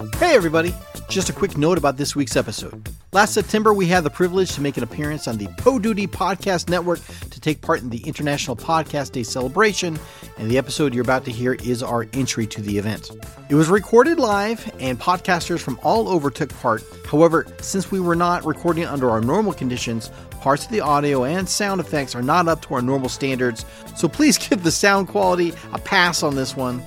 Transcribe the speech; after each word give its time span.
Hey, 0.00 0.34
everybody. 0.34 0.74
Just 1.10 1.28
a 1.28 1.32
quick 1.34 1.58
note 1.58 1.76
about 1.76 1.98
this 1.98 2.16
week's 2.16 2.34
episode. 2.34 2.88
Last 3.12 3.34
September, 3.34 3.74
we 3.74 3.84
had 3.86 4.02
the 4.02 4.08
privilege 4.08 4.52
to 4.52 4.62
make 4.62 4.78
an 4.78 4.82
appearance 4.82 5.28
on 5.28 5.36
the 5.36 5.44
Poduty 5.58 6.08
Podcast 6.08 6.70
Network 6.70 7.00
to 7.28 7.38
take 7.38 7.60
part 7.60 7.82
in 7.82 7.90
the 7.90 7.98
International 8.06 8.56
Podcast 8.56 9.12
Day 9.12 9.22
celebration, 9.22 9.98
and 10.38 10.50
the 10.50 10.56
episode 10.56 10.94
you're 10.94 11.02
about 11.02 11.26
to 11.26 11.30
hear 11.30 11.52
is 11.52 11.82
our 11.82 12.06
entry 12.14 12.46
to 12.46 12.62
the 12.62 12.78
event. 12.78 13.10
It 13.50 13.54
was 13.56 13.68
recorded 13.68 14.18
live, 14.18 14.72
and 14.80 14.98
podcasters 14.98 15.60
from 15.60 15.78
all 15.82 16.08
over 16.08 16.30
took 16.30 16.48
part. 16.60 16.82
However, 17.10 17.46
since 17.60 17.90
we 17.90 18.00
were 18.00 18.16
not 18.16 18.46
recording 18.46 18.84
under 18.84 19.10
our 19.10 19.20
normal 19.20 19.52
conditions, 19.52 20.10
parts 20.40 20.64
of 20.64 20.70
the 20.70 20.80
audio 20.80 21.24
and 21.24 21.46
sound 21.46 21.78
effects 21.78 22.14
are 22.14 22.22
not 22.22 22.48
up 22.48 22.62
to 22.62 22.74
our 22.74 22.80
normal 22.80 23.10
standards, 23.10 23.66
so 23.96 24.08
please 24.08 24.38
give 24.48 24.62
the 24.62 24.72
sound 24.72 25.08
quality 25.08 25.52
a 25.74 25.78
pass 25.78 26.22
on 26.22 26.36
this 26.36 26.56
one. 26.56 26.82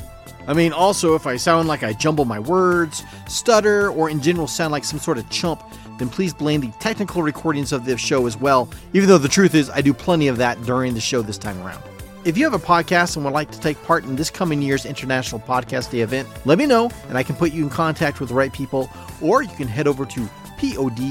I 0.48 0.54
mean, 0.54 0.74
also, 0.74 1.16
if 1.16 1.26
I 1.26 1.38
sound 1.38 1.68
like 1.68 1.84
I 1.84 1.94
jumble 1.94 2.26
my 2.26 2.40
words, 2.40 3.04
stutter, 3.28 3.90
or 3.90 4.10
in 4.10 4.22
general 4.22 4.48
sound 4.48 4.72
like 4.72 4.84
some 4.84 5.00
sort 5.00 5.18
of 5.18 5.30
chump, 5.30 5.64
then 5.98 6.10
please 6.10 6.34
blame 6.34 6.62
the 6.62 6.72
technical 6.80 7.22
recordings 7.24 7.72
of 7.72 7.86
this 7.86 8.02
show 8.02 8.26
as 8.26 8.36
well, 8.36 8.70
even 8.94 9.08
though 9.08 9.18
the 9.18 9.30
truth 9.30 9.56
is 9.56 9.70
I 9.70 9.82
do 9.82 9.94
plenty 9.94 10.28
of 10.28 10.38
that 10.38 10.62
during 10.64 10.94
the 10.94 11.02
show 11.02 11.22
this 11.22 11.38
time 11.38 11.62
around. 11.62 11.84
If 12.26 12.38
you 12.38 12.44
have 12.46 12.54
a 12.54 12.60
podcast 12.66 13.16
and 13.16 13.26
would 13.26 13.34
like 13.34 13.52
to 13.52 13.60
take 13.60 13.82
part 13.84 14.06
in 14.06 14.16
this 14.16 14.30
coming 14.30 14.62
year's 14.62 14.86
International 14.86 15.42
Podcast 15.42 15.92
Day 15.92 16.00
event, 16.02 16.28
let 16.46 16.58
me 16.58 16.66
know 16.66 16.90
and 17.10 17.18
I 17.18 17.24
can 17.24 17.36
put 17.36 17.52
you 17.52 17.64
in 17.64 17.70
contact 17.70 18.20
with 18.22 18.30
the 18.30 18.36
right 18.36 18.54
people, 18.54 18.90
or 19.22 19.44
you 19.44 19.54
can 19.56 19.68
head 19.68 19.88
over 19.88 20.06
to 20.06 20.30
poduty.com 20.58 21.06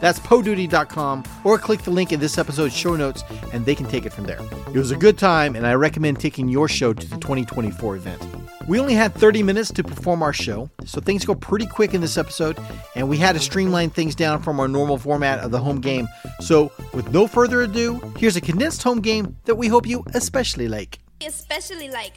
that's 0.00 0.18
poduty.com 0.20 1.24
or 1.44 1.58
click 1.58 1.82
the 1.82 1.90
link 1.90 2.12
in 2.12 2.20
this 2.20 2.38
episode's 2.38 2.76
show 2.76 2.96
notes 2.96 3.24
and 3.52 3.64
they 3.64 3.74
can 3.74 3.86
take 3.86 4.06
it 4.06 4.12
from 4.12 4.24
there. 4.24 4.40
It 4.68 4.78
was 4.78 4.90
a 4.90 4.96
good 4.96 5.18
time 5.18 5.56
and 5.56 5.66
I 5.66 5.74
recommend 5.74 6.20
taking 6.20 6.48
your 6.48 6.68
show 6.68 6.92
to 6.92 7.06
the 7.06 7.16
2024 7.16 7.96
event. 7.96 8.22
We 8.66 8.80
only 8.80 8.94
had 8.94 9.14
30 9.14 9.42
minutes 9.42 9.70
to 9.72 9.84
perform 9.84 10.22
our 10.22 10.32
show, 10.32 10.70
so 10.86 10.98
things 11.00 11.26
go 11.26 11.34
pretty 11.34 11.66
quick 11.66 11.92
in 11.92 12.00
this 12.00 12.16
episode, 12.16 12.58
and 12.94 13.10
we 13.10 13.18
had 13.18 13.34
to 13.34 13.40
streamline 13.40 13.90
things 13.90 14.14
down 14.14 14.40
from 14.40 14.58
our 14.58 14.68
normal 14.68 14.96
format 14.96 15.40
of 15.40 15.50
the 15.50 15.58
home 15.58 15.82
game. 15.82 16.08
So, 16.40 16.72
with 16.94 17.12
no 17.12 17.26
further 17.26 17.60
ado, 17.60 18.00
here's 18.16 18.36
a 18.36 18.40
condensed 18.40 18.82
home 18.82 19.00
game 19.02 19.36
that 19.44 19.56
we 19.56 19.68
hope 19.68 19.86
you 19.86 20.02
especially 20.14 20.66
like. 20.66 20.98
Especially 21.20 21.90
like. 21.90 22.14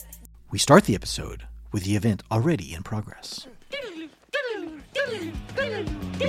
We 0.50 0.58
start 0.58 0.86
the 0.86 0.96
episode 0.96 1.44
with 1.74 1.84
the 1.84 1.98
event 1.98 2.24
already 2.32 2.74
in 2.74 2.82
progress. 2.82 3.46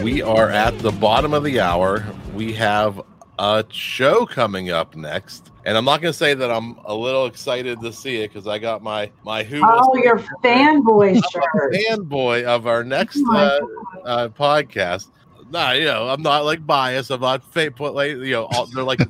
We 0.03 0.23
are 0.23 0.51
at 0.51 0.79
the 0.79 0.93
bottom 0.93 1.35
of 1.35 1.45
the 1.45 1.61
hour. 1.61 2.05
We 2.35 2.53
have 2.55 3.01
a 3.39 3.65
show 3.71 4.27
coming 4.27 4.71
up 4.71 4.95
next. 4.97 5.51
And 5.65 5.77
I'm 5.77 5.85
not 5.85 6.01
going 6.01 6.13
to 6.13 6.19
say 6.19 6.35
that 6.35 6.51
I'm 6.51 6.77
a 6.85 6.95
little 6.95 7.27
excited 7.27 7.81
to 7.81 7.93
see 7.93 8.17
it 8.23 8.33
because 8.33 8.47
I 8.47 8.59
got 8.59 8.83
my 8.83 9.11
my 9.25 9.43
who. 9.43 9.63
Oh, 9.65 9.97
your 9.97 10.19
fanboy 10.43 11.21
shirt. 11.31 11.75
Fanboy 11.75 12.45
of 12.45 12.67
our 12.67 12.85
next 12.85 13.23
Oh 13.27 13.37
uh, 13.37 13.61
uh, 14.05 14.29
podcast. 14.29 15.09
Nah, 15.51 15.73
you 15.73 15.85
know, 15.87 16.09
I'm 16.09 16.23
not 16.23 16.45
like 16.45 16.67
biased. 16.67 17.11
I'm 17.11 17.21
not 17.21 17.43
fake, 17.45 17.77
but 17.77 17.95
like 17.95 18.13
you 18.13 18.33
know, 18.33 18.47
all, 18.47 18.67
they're 18.67 18.85
like 18.85 19.01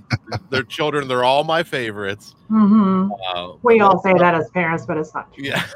they're 0.50 0.62
children. 0.62 1.08
They're 1.08 1.24
all 1.24 1.44
my 1.44 1.62
favorites. 1.62 2.34
hmm 2.48 3.10
Uh, 3.34 3.52
We 3.62 3.80
all 3.80 4.00
say 4.02 4.14
that 4.14 4.34
as 4.34 4.50
parents, 4.50 4.86
but 4.86 4.96
it's 4.98 5.14
not 5.14 5.32
true. 5.32 5.44
Yeah. 5.44 5.64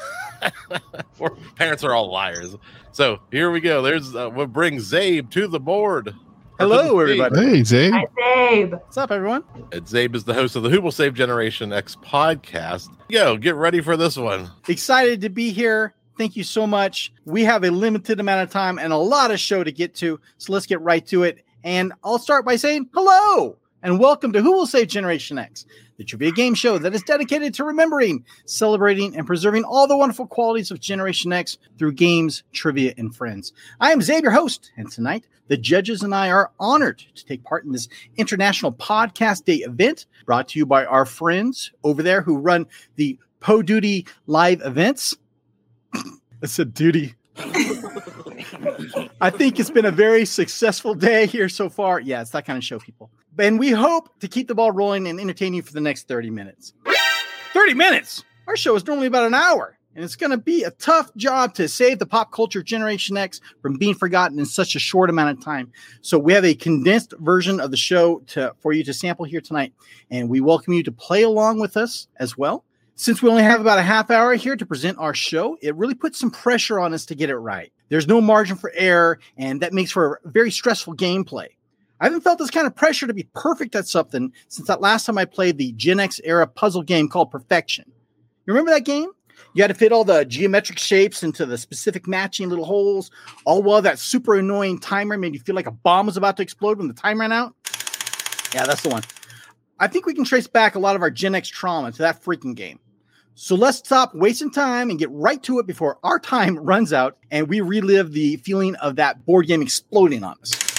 Or 1.19 1.37
parents 1.55 1.85
are 1.85 1.95
all 1.95 2.11
liars. 2.11 2.57
So 2.91 3.21
here 3.31 3.53
we 3.53 3.61
go. 3.61 3.81
There's 3.81 4.15
uh, 4.15 4.29
what 4.31 4.53
brings 4.53 4.91
Zabe 4.91 5.31
to 5.31 5.47
the 5.47 5.61
board. 5.61 6.15
Hello, 6.59 6.99
everybody. 6.99 7.41
Hey, 7.41 7.61
Zabe. 7.61 7.93
Hi, 7.93 8.07
Dave. 8.17 8.73
What's 8.73 8.97
up, 8.97 9.13
everyone? 9.13 9.45
And 9.73 9.85
Zabe 9.85 10.17
is 10.17 10.25
the 10.25 10.35
host 10.35 10.57
of 10.57 10.65
the 10.65 10.69
Who 10.71 10.81
Will 10.81 10.91
Save 10.91 11.15
Generation 11.15 11.73
X 11.73 11.97
podcast. 11.97 12.89
Yo, 13.09 13.37
get 13.37 13.55
ready 13.55 13.81
for 13.81 13.97
this 13.97 14.17
one. 14.17 14.51
Excited 14.69 15.21
to 15.21 15.29
be 15.29 15.53
here. 15.53 15.95
Thank 16.19 16.37
you 16.37 16.45
so 16.45 16.67
much. 16.67 17.13
We 17.25 17.45
have 17.45 17.65
a 17.65 17.71
limited 17.71 18.21
amount 18.21 18.43
of 18.43 18.51
time 18.51 18.79
and 18.79 18.93
a 18.93 18.97
lot 18.97 19.31
of 19.31 19.39
show 19.41 19.63
to 19.63 19.73
get 19.73 19.95
to, 19.97 20.21
so 20.39 20.53
let's 20.53 20.67
get 20.67 20.81
right 20.81 21.07
to 21.07 21.23
it. 21.23 21.45
And 21.65 21.93
I'll 22.03 22.19
start 22.19 22.45
by 22.45 22.57
saying 22.57 22.91
hello 22.93 23.57
and 23.83 23.99
welcome 23.99 24.33
to 24.33 24.41
Who 24.41 24.53
Will 24.53 24.67
Save 24.67 24.89
Generation 24.89 25.39
X, 25.39 25.67
the 25.97 26.05
trivia 26.05 26.31
game 26.31 26.55
show 26.55 26.79
that 26.79 26.95
is 26.95 27.03
dedicated 27.03 27.53
to 27.55 27.65
remembering, 27.65 28.25
celebrating, 28.47 29.17
and 29.17 29.27
preserving 29.27 29.65
all 29.65 29.89
the 29.89 29.97
wonderful 29.97 30.27
qualities 30.27 30.71
of 30.71 30.79
Generation 30.79 31.33
X 31.33 31.59
through 31.79 31.93
games, 31.93 32.45
trivia, 32.53 32.95
and 32.97 33.15
friends. 33.15 33.53
I 33.81 33.91
am 33.91 34.01
Xavier, 34.01 34.31
host, 34.31 34.71
and 34.77 34.91
tonight 34.91 35.27
the 35.49 35.57
judges 35.57 36.03
and 36.03 36.15
I 36.15 36.31
are 36.31 36.53
honored 36.61 37.05
to 37.15 37.25
take 37.25 37.43
part 37.45 37.65
in 37.65 37.73
this 37.73 37.89
International 38.17 38.73
Podcast 38.73 39.45
Day 39.45 39.57
event 39.57 40.07
brought 40.25 40.49
to 40.49 40.59
you 40.59 40.65
by 40.65 40.85
our 40.85 41.05
friends 41.05 41.73
over 41.83 42.03
there 42.03 42.23
who 42.23 42.39
run 42.39 42.67
the 42.97 43.19
Poduty 43.41 44.09
live 44.27 44.63
events. 44.65 45.17
I 45.95 46.47
said 46.47 46.73
duty. 46.73 47.17
I 49.21 49.31
think 49.31 49.59
it's 49.59 49.71
been 49.71 49.85
a 49.85 49.91
very 49.91 50.25
successful 50.25 50.95
day 50.95 51.27
here 51.27 51.49
so 51.49 51.69
far. 51.69 51.99
Yeah, 52.01 52.21
it's 52.21 52.31
that 52.31 52.45
kind 52.45 52.57
of 52.57 52.65
show, 52.65 52.79
people. 52.79 53.11
And 53.39 53.59
we 53.59 53.71
hope 53.71 54.19
to 54.21 54.29
keep 54.29 54.47
the 54.47 54.55
ball 54.55 54.73
rolling 54.73 55.07
and 55.07 55.19
entertain 55.19 55.55
you 55.55 55.63
for 55.63 55.73
the 55.73 55.81
next 55.81 56.07
30 56.07 56.31
minutes. 56.31 56.75
30 57.55 57.75
minutes? 57.75 58.25
Our 58.47 58.57
show 58.57 58.75
is 58.75 58.87
normally 58.87 59.07
about 59.07 59.27
an 59.27 59.35
hour, 59.35 59.79
and 59.95 60.05
it's 60.05 60.17
going 60.17 60.33
to 60.33 60.37
be 60.37 60.65
a 60.65 60.71
tough 60.73 61.15
job 61.17 61.55
to 61.55 61.67
save 61.67 61.99
the 61.99 62.07
pop 62.07 62.31
culture 62.31 62.63
Generation 62.63 63.17
X 63.17 63.41
from 63.63 63.79
being 63.79 63.95
forgotten 63.95 64.39
in 64.39 64.45
such 64.45 64.75
a 64.75 64.79
short 64.79 65.09
amount 65.09 65.39
of 65.39 65.45
time. 65.45 65.73
So 66.03 66.19
we 66.19 66.35
have 66.35 66.45
a 66.45 66.55
condensed 66.55 67.15
version 67.21 67.59
of 67.59 67.71
the 67.71 67.77
show 67.77 68.19
to 68.29 68.55
for 68.61 68.73
you 68.73 68.85
to 68.85 68.93
sample 68.93 69.25
here 69.25 69.41
tonight, 69.41 69.73
and 70.11 70.29
we 70.29 70.41
welcome 70.41 70.75
you 70.75 70.83
to 70.83 70.93
play 70.93 71.23
along 71.23 71.59
with 71.61 71.77
us 71.77 72.09
as 72.17 72.37
well. 72.37 72.65
Since 72.97 73.23
we 73.23 73.31
only 73.31 73.45
have 73.45 73.61
about 73.61 73.79
a 73.79 73.83
half 73.83 74.11
hour 74.11 74.35
here 74.35 74.57
to 74.57 74.67
present 74.67 74.99
our 74.99 75.15
show, 75.15 75.57
it 75.63 75.75
really 75.77 75.95
puts 75.95 76.19
some 76.19 76.31
pressure 76.31 76.79
on 76.79 76.93
us 76.93 77.07
to 77.07 77.15
get 77.15 77.31
it 77.31 77.37
right. 77.37 77.73
There's 77.89 78.07
no 78.07 78.21
margin 78.21 78.57
for 78.57 78.71
error, 78.75 79.21
and 79.39 79.63
that 79.63 79.73
makes 79.73 79.91
for 79.91 80.21
a 80.23 80.29
very 80.29 80.51
stressful 80.51 80.97
gameplay. 80.97 81.49
I 82.03 82.07
haven't 82.07 82.23
felt 82.23 82.41
this 82.41 82.51
kind 82.51 82.67
of 82.67 82.75
pressure 82.75 83.07
to 83.07 83.15
be 83.15 83.29
perfect 83.33 83.77
at 83.77 83.87
something 83.87 84.33
since 84.49 84.67
that 84.67 84.81
last 84.81 85.07
time 85.07 85.19
I 85.19 85.25
played 85.25 85.57
the 85.57 85.71
Gen 85.71 86.01
X 86.01 86.21
era 86.25 86.49
puzzle 86.49 86.83
game 86.83 87.09
called 87.09 87.31
Perfection. 87.31 87.85
You 88.45 88.53
remember 88.53 88.73
that 88.73 88.85
game? 88.85 89.09
You 89.55 89.63
had 89.63 89.69
to 89.69 89.75
fit 89.75 89.93
all 89.93 90.03
the 90.03 90.25
geometric 90.25 90.81
shapes 90.81 91.23
into 91.23 91.47
the 91.47 91.57
specific 91.57 92.09
matching 92.09 92.49
little 92.49 92.65
holes, 92.65 93.13
all 93.45 93.63
while 93.63 93.83
that 93.83 94.01
super 94.01 94.35
annoying 94.35 94.81
timer 94.81 95.17
made 95.17 95.33
you 95.33 95.39
feel 95.39 95.55
like 95.55 95.69
a 95.69 95.71
bomb 95.71 96.07
was 96.07 96.17
about 96.17 96.37
to 96.39 96.43
explode 96.43 96.79
when 96.79 96.89
the 96.89 96.95
time 96.95 97.21
ran 97.21 97.31
out. 97.31 97.55
Yeah, 98.53 98.67
that's 98.67 98.83
the 98.83 98.89
one. 98.89 99.03
I 99.79 99.87
think 99.87 100.05
we 100.05 100.15
can 100.15 100.25
trace 100.25 100.49
back 100.49 100.75
a 100.75 100.81
lot 100.81 100.97
of 100.97 101.03
our 101.03 101.11
Gen 101.11 101.37
X 101.37 101.49
trauma 101.49 101.93
to 101.93 101.99
that 101.99 102.21
freaking 102.25 102.57
game. 102.57 102.81
So 103.37 103.55
let's 103.55 103.79
stop 103.79 104.13
wasting 104.13 104.51
time 104.51 104.91
and 104.91 104.99
get 104.99 105.11
right 105.13 105.41
to 105.45 105.61
it 105.61 105.69
before 105.69 106.01
our 106.03 106.19
time 106.19 106.59
runs 106.65 106.93
out 106.93 107.17
and 107.31 107.47
we 107.47 107.61
relive 107.61 108.11
the 108.11 108.39
feeling 108.39 108.75
of 108.77 108.97
that 108.97 109.25
board 109.25 109.47
game 109.47 109.63
exploding 109.63 110.25
on 110.25 110.37
us. 110.41 110.72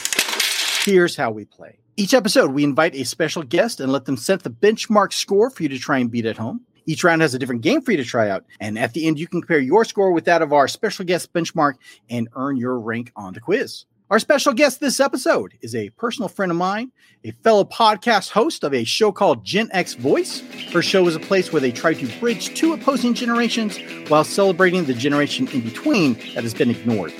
Here's 0.85 1.15
how 1.15 1.31
we 1.31 1.45
play. 1.45 1.79
Each 1.95 2.13
episode, 2.13 2.51
we 2.51 2.65
invite 2.65 2.93
a 2.93 3.05
special 3.05 3.41
guest 3.41 3.79
and 3.79 3.89
let 3.89 4.03
them 4.03 4.17
set 4.17 4.43
the 4.43 4.49
benchmark 4.49 5.13
score 5.13 5.49
for 5.49 5.63
you 5.63 5.69
to 5.69 5.79
try 5.79 5.99
and 5.99 6.11
beat 6.11 6.25
at 6.25 6.35
home. 6.35 6.59
Each 6.85 7.05
round 7.05 7.21
has 7.21 7.33
a 7.33 7.39
different 7.39 7.61
game 7.61 7.81
for 7.81 7.91
you 7.91 7.97
to 7.97 8.03
try 8.03 8.29
out. 8.29 8.43
And 8.59 8.77
at 8.77 8.91
the 8.91 9.07
end, 9.07 9.17
you 9.17 9.25
can 9.25 9.39
compare 9.39 9.59
your 9.59 9.85
score 9.85 10.11
with 10.11 10.25
that 10.25 10.41
of 10.41 10.51
our 10.51 10.67
special 10.67 11.05
guest 11.05 11.31
benchmark 11.31 11.75
and 12.09 12.27
earn 12.35 12.57
your 12.57 12.77
rank 12.79 13.13
on 13.15 13.33
the 13.33 13.39
quiz. 13.39 13.85
Our 14.09 14.19
special 14.19 14.51
guest 14.51 14.81
this 14.81 14.99
episode 14.99 15.53
is 15.61 15.73
a 15.73 15.89
personal 15.91 16.27
friend 16.27 16.51
of 16.51 16.57
mine, 16.57 16.91
a 17.23 17.31
fellow 17.31 17.63
podcast 17.63 18.31
host 18.31 18.65
of 18.65 18.73
a 18.73 18.83
show 18.83 19.13
called 19.13 19.45
Gen 19.45 19.69
X 19.71 19.93
Voice. 19.93 20.41
Her 20.73 20.81
show 20.81 21.07
is 21.07 21.15
a 21.15 21.19
place 21.21 21.53
where 21.53 21.61
they 21.61 21.71
try 21.71 21.93
to 21.93 22.19
bridge 22.19 22.53
two 22.55 22.73
opposing 22.73 23.13
generations 23.13 23.79
while 24.09 24.25
celebrating 24.25 24.83
the 24.83 24.93
generation 24.93 25.47
in 25.47 25.61
between 25.61 26.15
that 26.35 26.43
has 26.43 26.53
been 26.53 26.71
ignored. 26.71 27.13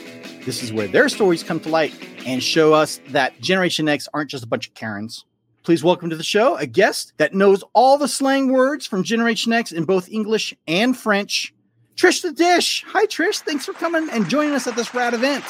This 0.46 0.62
is 0.62 0.74
where 0.74 0.88
their 0.88 1.08
stories 1.08 1.42
come 1.42 1.62
to 1.62 1.70
light 1.70 1.94
and 2.26 2.44
show 2.44 2.74
us 2.74 3.00
that 3.10 3.40
Generation 3.40 3.88
X 3.88 4.10
aren't 4.14 4.30
just 4.30 4.44
a 4.44 4.48
bunch 4.48 4.68
of 4.68 4.74
Karens. 4.74 5.24
Please 5.64 5.86
welcome 5.86 6.10
to 6.10 6.18
the 6.18 6.24
show 6.24 6.58
a 6.58 6.66
guest 6.66 7.14
that 7.16 7.34
knows 7.34 7.64
all 7.72 7.98
the 7.98 8.10
slang 8.10 8.52
words 8.52 8.86
from 8.86 9.04
Generation 9.04 9.54
X 9.54 9.72
in 9.72 9.86
both 9.86 10.10
English 10.10 10.54
and 10.68 10.98
French. 10.98 11.54
Trish 11.96 12.22
the 12.22 12.34
Dish. 12.34 12.84
Hi, 12.88 13.06
Trish. 13.06 13.40
Thanks 13.40 13.66
for 13.66 13.72
coming 13.72 14.10
and 14.10 14.28
joining 14.28 14.54
us 14.54 14.68
at 14.68 14.76
this 14.76 14.94
rad 14.94 15.14
event. 15.14 15.46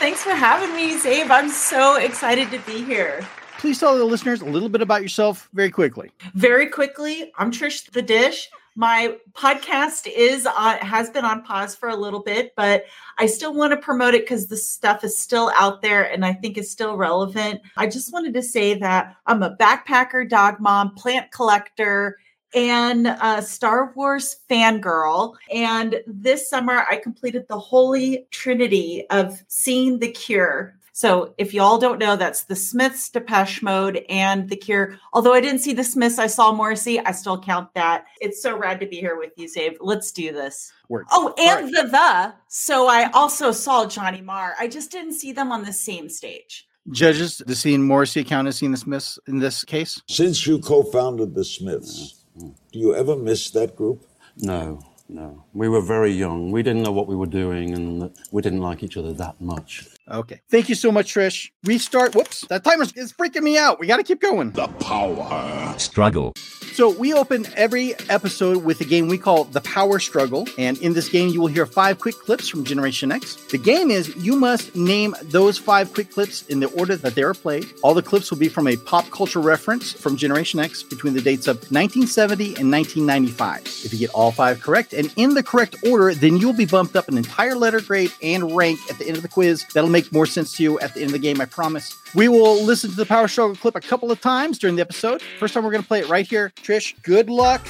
Thanks 0.00 0.24
for 0.24 0.30
having 0.30 0.74
me, 0.74 0.98
Zabe. 0.98 1.30
I'm 1.30 1.48
so 1.48 1.94
excited 1.94 2.50
to 2.50 2.58
be 2.60 2.82
here. 2.82 3.24
Please 3.58 3.78
tell 3.78 3.96
the 3.96 4.04
listeners 4.04 4.40
a 4.40 4.46
little 4.46 4.68
bit 4.68 4.82
about 4.82 5.02
yourself 5.02 5.48
very 5.52 5.70
quickly. 5.70 6.10
Very 6.34 6.66
quickly, 6.66 7.30
I'm 7.36 7.52
Trish 7.52 7.88
the 7.92 8.02
Dish. 8.02 8.48
My 8.74 9.16
podcast 9.34 10.06
is 10.06 10.46
on, 10.46 10.78
has 10.78 11.10
been 11.10 11.24
on 11.24 11.42
pause 11.42 11.74
for 11.74 11.90
a 11.90 11.96
little 11.96 12.22
bit, 12.22 12.54
but 12.56 12.84
I 13.18 13.26
still 13.26 13.52
want 13.52 13.72
to 13.72 13.76
promote 13.76 14.14
it 14.14 14.22
because 14.22 14.46
the 14.46 14.56
stuff 14.56 15.04
is 15.04 15.18
still 15.18 15.52
out 15.56 15.82
there 15.82 16.10
and 16.10 16.24
I 16.24 16.32
think 16.32 16.56
is 16.56 16.70
still 16.70 16.96
relevant. 16.96 17.60
I 17.76 17.86
just 17.86 18.12
wanted 18.12 18.32
to 18.34 18.42
say 18.42 18.74
that 18.74 19.16
I'm 19.26 19.42
a 19.42 19.56
backpacker, 19.56 20.28
dog 20.28 20.58
mom, 20.58 20.94
plant 20.94 21.30
collector, 21.32 22.18
and 22.54 23.06
a 23.06 23.42
Star 23.42 23.92
Wars 23.94 24.36
fangirl. 24.48 25.34
And 25.52 26.00
this 26.06 26.48
summer, 26.48 26.84
I 26.90 26.96
completed 26.96 27.46
the 27.48 27.58
holy 27.58 28.26
trinity 28.30 29.06
of 29.10 29.42
seeing 29.48 29.98
The 29.98 30.10
Cure 30.10 30.74
So 30.92 31.34
if 31.38 31.54
y'all 31.54 31.78
don't 31.78 31.98
know, 31.98 32.16
that's 32.16 32.44
the 32.44 32.56
Smiths, 32.56 33.08
Depeche 33.08 33.62
Mode, 33.62 34.04
and 34.08 34.48
The 34.48 34.56
Cure. 34.56 34.98
Although 35.14 35.32
I 35.32 35.40
didn't 35.40 35.60
see 35.60 35.72
the 35.72 35.84
Smiths, 35.84 36.18
I 36.18 36.26
saw 36.26 36.52
Morrissey. 36.52 37.00
I 37.00 37.12
still 37.12 37.40
count 37.40 37.72
that. 37.74 38.04
It's 38.20 38.42
so 38.42 38.56
rad 38.56 38.78
to 38.80 38.86
be 38.86 38.96
here 38.96 39.16
with 39.16 39.32
you, 39.36 39.48
Dave. 39.48 39.78
Let's 39.80 40.12
do 40.12 40.32
this. 40.32 40.70
Work. 40.90 41.06
Oh, 41.10 41.34
and 41.38 41.64
All 41.74 41.82
the 41.82 41.88
the. 41.88 42.34
So 42.48 42.88
I 42.88 43.10
also 43.12 43.52
saw 43.52 43.86
Johnny 43.86 44.20
Marr. 44.20 44.54
I 44.58 44.68
just 44.68 44.90
didn't 44.90 45.14
see 45.14 45.32
them 45.32 45.50
on 45.50 45.64
the 45.64 45.72
same 45.72 46.10
stage. 46.10 46.68
Judges, 46.90 47.38
the 47.38 47.54
scene 47.54 47.82
Morrissey 47.82 48.24
count 48.24 48.48
as 48.48 48.56
seeing 48.56 48.72
the 48.72 48.78
Smiths 48.78 49.18
in 49.26 49.38
this 49.38 49.64
case? 49.64 50.02
Since 50.08 50.46
you 50.46 50.58
co 50.58 50.82
founded 50.82 51.34
the 51.34 51.44
Smiths, 51.44 52.24
mm, 52.36 52.42
mm. 52.44 52.54
do 52.72 52.78
you 52.78 52.94
ever 52.94 53.16
miss 53.16 53.50
that 53.52 53.76
group? 53.76 54.04
No, 54.38 54.80
no. 55.08 55.44
We 55.52 55.68
were 55.68 55.80
very 55.80 56.10
young. 56.10 56.50
We 56.50 56.62
didn't 56.62 56.82
know 56.82 56.92
what 56.92 57.06
we 57.06 57.14
were 57.14 57.26
doing 57.26 57.72
and 57.74 58.10
we 58.32 58.42
didn't 58.42 58.60
like 58.60 58.82
each 58.82 58.96
other 58.96 59.12
that 59.12 59.40
much. 59.40 59.86
Okay. 60.10 60.40
Thank 60.50 60.68
you 60.68 60.74
so 60.74 60.90
much, 60.90 61.14
Trish. 61.14 61.50
Restart. 61.64 62.14
Whoops, 62.14 62.42
that 62.48 62.64
timer 62.64 62.84
is 62.96 63.12
freaking 63.12 63.42
me 63.42 63.56
out. 63.56 63.78
We 63.78 63.86
got 63.86 63.98
to 63.98 64.02
keep 64.02 64.20
going. 64.20 64.50
The 64.50 64.68
power. 64.68 65.74
Struggle. 65.78 66.32
So 66.72 66.88
we 66.88 67.12
open 67.12 67.44
every 67.54 67.94
episode 68.08 68.64
with 68.64 68.80
a 68.80 68.84
game 68.84 69.06
we 69.06 69.18
call 69.18 69.44
the 69.44 69.60
Power 69.60 69.98
Struggle, 69.98 70.48
and 70.56 70.78
in 70.78 70.94
this 70.94 71.10
game 71.10 71.28
you 71.28 71.38
will 71.38 71.48
hear 71.48 71.66
five 71.66 72.00
quick 72.00 72.14
clips 72.14 72.48
from 72.48 72.64
Generation 72.64 73.12
X. 73.12 73.34
The 73.50 73.58
game 73.58 73.90
is 73.90 74.16
you 74.16 74.36
must 74.36 74.74
name 74.74 75.14
those 75.24 75.58
five 75.58 75.92
quick 75.92 76.10
clips 76.10 76.46
in 76.46 76.60
the 76.60 76.68
order 76.68 76.96
that 76.96 77.14
they 77.14 77.22
are 77.22 77.34
played. 77.34 77.66
All 77.82 77.92
the 77.92 78.02
clips 78.02 78.30
will 78.30 78.38
be 78.38 78.48
from 78.48 78.66
a 78.66 78.76
pop 78.78 79.10
culture 79.10 79.40
reference 79.40 79.92
from 79.92 80.16
Generation 80.16 80.60
X 80.60 80.82
between 80.82 81.12
the 81.12 81.20
dates 81.20 81.46
of 81.46 81.56
1970 81.56 82.56
and 82.58 82.72
1995. 82.72 83.60
If 83.84 83.92
you 83.92 83.98
get 83.98 84.10
all 84.14 84.32
five 84.32 84.62
correct 84.62 84.94
and 84.94 85.12
in 85.16 85.34
the 85.34 85.42
correct 85.42 85.76
order, 85.86 86.14
then 86.14 86.38
you'll 86.38 86.54
be 86.54 86.64
bumped 86.64 86.96
up 86.96 87.06
an 87.06 87.18
entire 87.18 87.54
letter 87.54 87.82
grade 87.82 88.12
and 88.22 88.56
rank 88.56 88.78
at 88.88 88.96
the 88.98 89.06
end 89.06 89.16
of 89.16 89.22
the 89.22 89.28
quiz. 89.28 89.66
That'll 89.74 89.90
make 89.92 90.10
more 90.12 90.26
sense 90.26 90.56
to 90.56 90.62
you 90.62 90.80
at 90.80 90.94
the 90.94 91.00
end 91.00 91.10
of 91.10 91.12
the 91.12 91.18
game, 91.18 91.40
I 91.40 91.44
promise. 91.44 91.96
We 92.14 92.28
will 92.28 92.62
listen 92.64 92.90
to 92.90 92.96
the 92.96 93.06
Power 93.06 93.28
Struggle 93.28 93.54
clip 93.54 93.76
a 93.76 93.80
couple 93.80 94.10
of 94.10 94.20
times 94.20 94.58
during 94.58 94.76
the 94.76 94.82
episode. 94.82 95.22
First 95.38 95.54
time 95.54 95.64
we're 95.64 95.70
going 95.70 95.82
to 95.82 95.88
play 95.88 96.00
it 96.00 96.08
right 96.08 96.26
here. 96.26 96.52
Trish, 96.56 97.00
good 97.02 97.30
luck. 97.30 97.64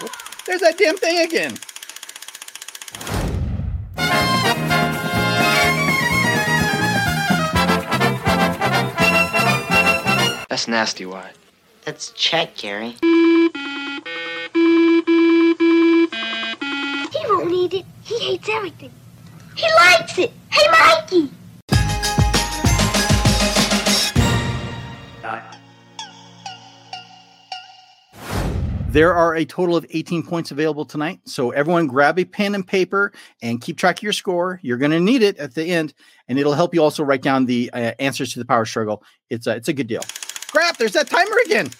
Whoop. 0.00 0.10
There's 0.46 0.60
that 0.60 0.76
damn 0.76 0.96
thing 0.96 1.24
again. 1.24 1.56
That's 10.48 10.68
nasty, 10.68 11.06
Wyatt. 11.06 11.36
That's 11.84 12.10
Chet, 12.10 12.56
Gary. 12.56 12.96
He 13.00 13.10
won't 17.28 17.50
need 17.50 17.74
it. 17.74 17.84
He 18.02 18.18
hates 18.18 18.48
everything. 18.48 18.92
He 19.56 19.66
likes 19.74 20.18
it. 20.18 20.32
Hey, 20.50 20.70
Mikey! 20.70 21.30
There 28.94 29.12
are 29.12 29.34
a 29.34 29.44
total 29.44 29.76
of 29.76 29.84
18 29.90 30.22
points 30.22 30.52
available 30.52 30.84
tonight. 30.84 31.18
So 31.24 31.50
everyone 31.50 31.88
grab 31.88 32.16
a 32.16 32.24
pen 32.24 32.54
and 32.54 32.64
paper 32.64 33.12
and 33.42 33.60
keep 33.60 33.76
track 33.76 33.98
of 33.98 34.02
your 34.04 34.12
score. 34.12 34.60
You're 34.62 34.76
going 34.76 34.92
to 34.92 35.00
need 35.00 35.20
it 35.20 35.36
at 35.38 35.52
the 35.52 35.64
end, 35.64 35.94
and 36.28 36.38
it'll 36.38 36.52
help 36.52 36.72
you 36.72 36.80
also 36.80 37.02
write 37.02 37.20
down 37.20 37.44
the 37.44 37.70
uh, 37.72 37.92
answers 37.98 38.32
to 38.34 38.38
the 38.38 38.44
power 38.44 38.64
struggle. 38.64 39.02
It's 39.30 39.48
a, 39.48 39.56
it's 39.56 39.66
a 39.66 39.72
good 39.72 39.88
deal. 39.88 40.02
Crap, 40.52 40.76
there's 40.76 40.92
that 40.92 41.08
timer 41.08 41.36
again. 41.44 41.70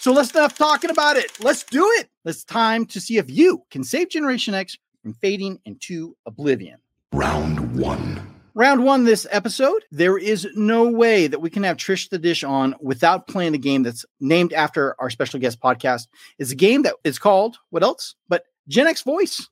So 0.00 0.12
let's 0.14 0.30
stop 0.30 0.54
talking 0.54 0.88
about 0.88 1.18
it. 1.18 1.30
Let's 1.40 1.62
do 1.62 1.86
it. 1.98 2.08
It's 2.24 2.42
time 2.42 2.86
to 2.86 3.02
see 3.02 3.18
if 3.18 3.30
you 3.30 3.62
can 3.70 3.84
save 3.84 4.08
Generation 4.08 4.54
X 4.54 4.78
from 5.02 5.12
fading 5.12 5.60
into 5.66 6.16
oblivion. 6.24 6.78
Round 7.12 7.78
one. 7.78 8.41
Round 8.54 8.84
one 8.84 9.04
this 9.04 9.26
episode, 9.30 9.82
there 9.90 10.18
is 10.18 10.46
no 10.54 10.84
way 10.90 11.26
that 11.26 11.40
we 11.40 11.48
can 11.48 11.62
have 11.62 11.78
Trish 11.78 12.10
the 12.10 12.18
Dish 12.18 12.44
on 12.44 12.74
without 12.82 13.26
playing 13.26 13.54
a 13.54 13.58
game 13.58 13.82
that's 13.82 14.04
named 14.20 14.52
after 14.52 14.94
our 15.00 15.08
special 15.08 15.40
guest 15.40 15.58
podcast. 15.58 16.06
It's 16.38 16.50
a 16.50 16.54
game 16.54 16.82
that 16.82 16.96
is 17.02 17.18
called, 17.18 17.56
what 17.70 17.82
else? 17.82 18.14
But 18.28 18.44
Gen 18.68 18.86
X 18.86 19.02
Voice. 19.04 19.48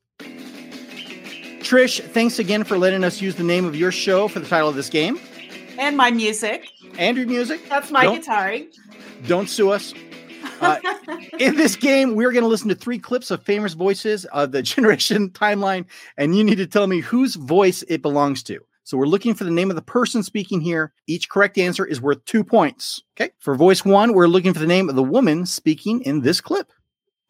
Trish, 1.61 1.99
thanks 2.11 2.37
again 2.37 2.63
for 2.63 2.77
letting 2.77 3.03
us 3.03 3.21
use 3.21 3.35
the 3.35 3.43
name 3.43 3.65
of 3.65 3.75
your 3.75 3.91
show 3.91 4.27
for 4.27 4.39
the 4.39 4.47
title 4.47 4.69
of 4.69 4.75
this 4.75 4.89
game. 4.89 5.19
And 5.79 5.97
my 5.97 6.11
music. 6.11 6.69
And 6.99 7.17
your 7.17 7.25
music. 7.25 7.67
That's 7.69 7.89
my 7.89 8.03
Don't- 8.03 8.23
guitaring. 8.23 8.67
Don't 9.27 9.49
sue 9.49 9.71
us. 9.71 9.95
Uh, 10.59 10.77
in 11.39 11.55
this 11.55 11.75
game, 11.75 12.13
we're 12.13 12.31
going 12.31 12.43
to 12.43 12.47
listen 12.47 12.69
to 12.69 12.75
three 12.75 12.99
clips 12.99 13.31
of 13.31 13.41
famous 13.41 13.73
voices 13.73 14.25
of 14.25 14.51
the 14.51 14.61
generation 14.61 15.31
timeline, 15.31 15.85
and 16.17 16.37
you 16.37 16.43
need 16.43 16.59
to 16.59 16.67
tell 16.67 16.85
me 16.85 16.99
whose 16.99 17.33
voice 17.33 17.83
it 17.87 18.03
belongs 18.03 18.43
to. 18.43 18.59
So 18.83 18.97
we're 18.97 19.05
looking 19.05 19.35
for 19.35 19.43
the 19.43 19.51
name 19.51 19.69
of 19.69 19.75
the 19.75 19.81
person 19.81 20.23
speaking 20.23 20.61
here. 20.61 20.93
Each 21.07 21.29
correct 21.29 21.57
answer 21.57 21.85
is 21.85 22.01
worth 22.01 22.23
two 22.25 22.43
points. 22.43 23.01
Okay. 23.15 23.31
For 23.39 23.55
voice 23.55 23.85
one, 23.85 24.13
we're 24.13 24.27
looking 24.27 24.53
for 24.53 24.59
the 24.59 24.67
name 24.67 24.89
of 24.89 24.95
the 24.95 25.03
woman 25.03 25.45
speaking 25.45 26.01
in 26.01 26.21
this 26.21 26.41
clip. 26.41 26.71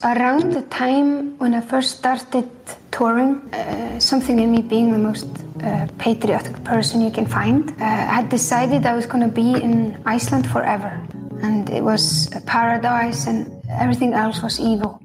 Around 0.03 0.53
the 0.53 0.63
time 0.63 1.37
when 1.37 1.53
I 1.53 1.61
first 1.61 1.99
started 1.99 2.49
touring, 2.91 3.35
uh, 3.53 3.99
something 3.99 4.39
in 4.39 4.51
me 4.51 4.63
being 4.63 4.91
the 4.91 4.97
most 4.97 5.27
uh, 5.63 5.87
patriotic 5.99 6.63
person 6.63 7.01
you 7.01 7.11
can 7.11 7.27
find, 7.27 7.69
uh, 7.79 7.85
I 7.85 8.15
had 8.21 8.29
decided 8.29 8.85
I 8.87 8.95
was 8.95 9.05
going 9.05 9.23
to 9.23 9.33
be 9.33 9.61
in 9.61 10.01
Iceland 10.07 10.49
forever. 10.49 10.99
And 11.43 11.69
it 11.69 11.83
was 11.83 12.33
a 12.35 12.41
paradise, 12.41 13.27
and 13.27 13.63
everything 13.69 14.13
else 14.13 14.41
was 14.41 14.59
evil. 14.59 14.99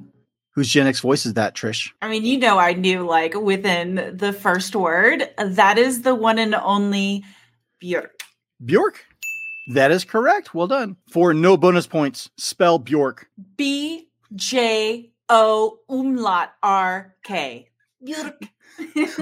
Whose 0.57 0.69
Gen 0.69 0.87
X 0.87 1.01
voice 1.01 1.27
is 1.27 1.35
that, 1.35 1.53
Trish? 1.53 1.91
I 2.01 2.09
mean, 2.09 2.25
you 2.25 2.39
know, 2.39 2.57
I 2.57 2.73
knew 2.73 3.03
like 3.03 3.35
within 3.35 4.11
the 4.17 4.33
first 4.33 4.75
word. 4.75 5.29
That 5.37 5.77
is 5.77 6.01
the 6.01 6.15
one 6.15 6.39
and 6.39 6.55
only 6.55 7.23
Björk. 7.79 8.07
Bjork? 8.65 9.05
That 9.75 9.91
is 9.91 10.03
correct. 10.03 10.55
Well 10.55 10.65
done. 10.65 10.95
For 11.11 11.31
no 11.31 11.57
bonus 11.57 11.85
points, 11.85 12.31
spell 12.37 12.79
Bjork. 12.79 13.27
B 13.55 14.09
J 14.33 15.11
O 15.29 15.77
umlaut 15.89 16.49
R 16.63 17.13
K. 17.23 17.69
Björk. 18.03 18.49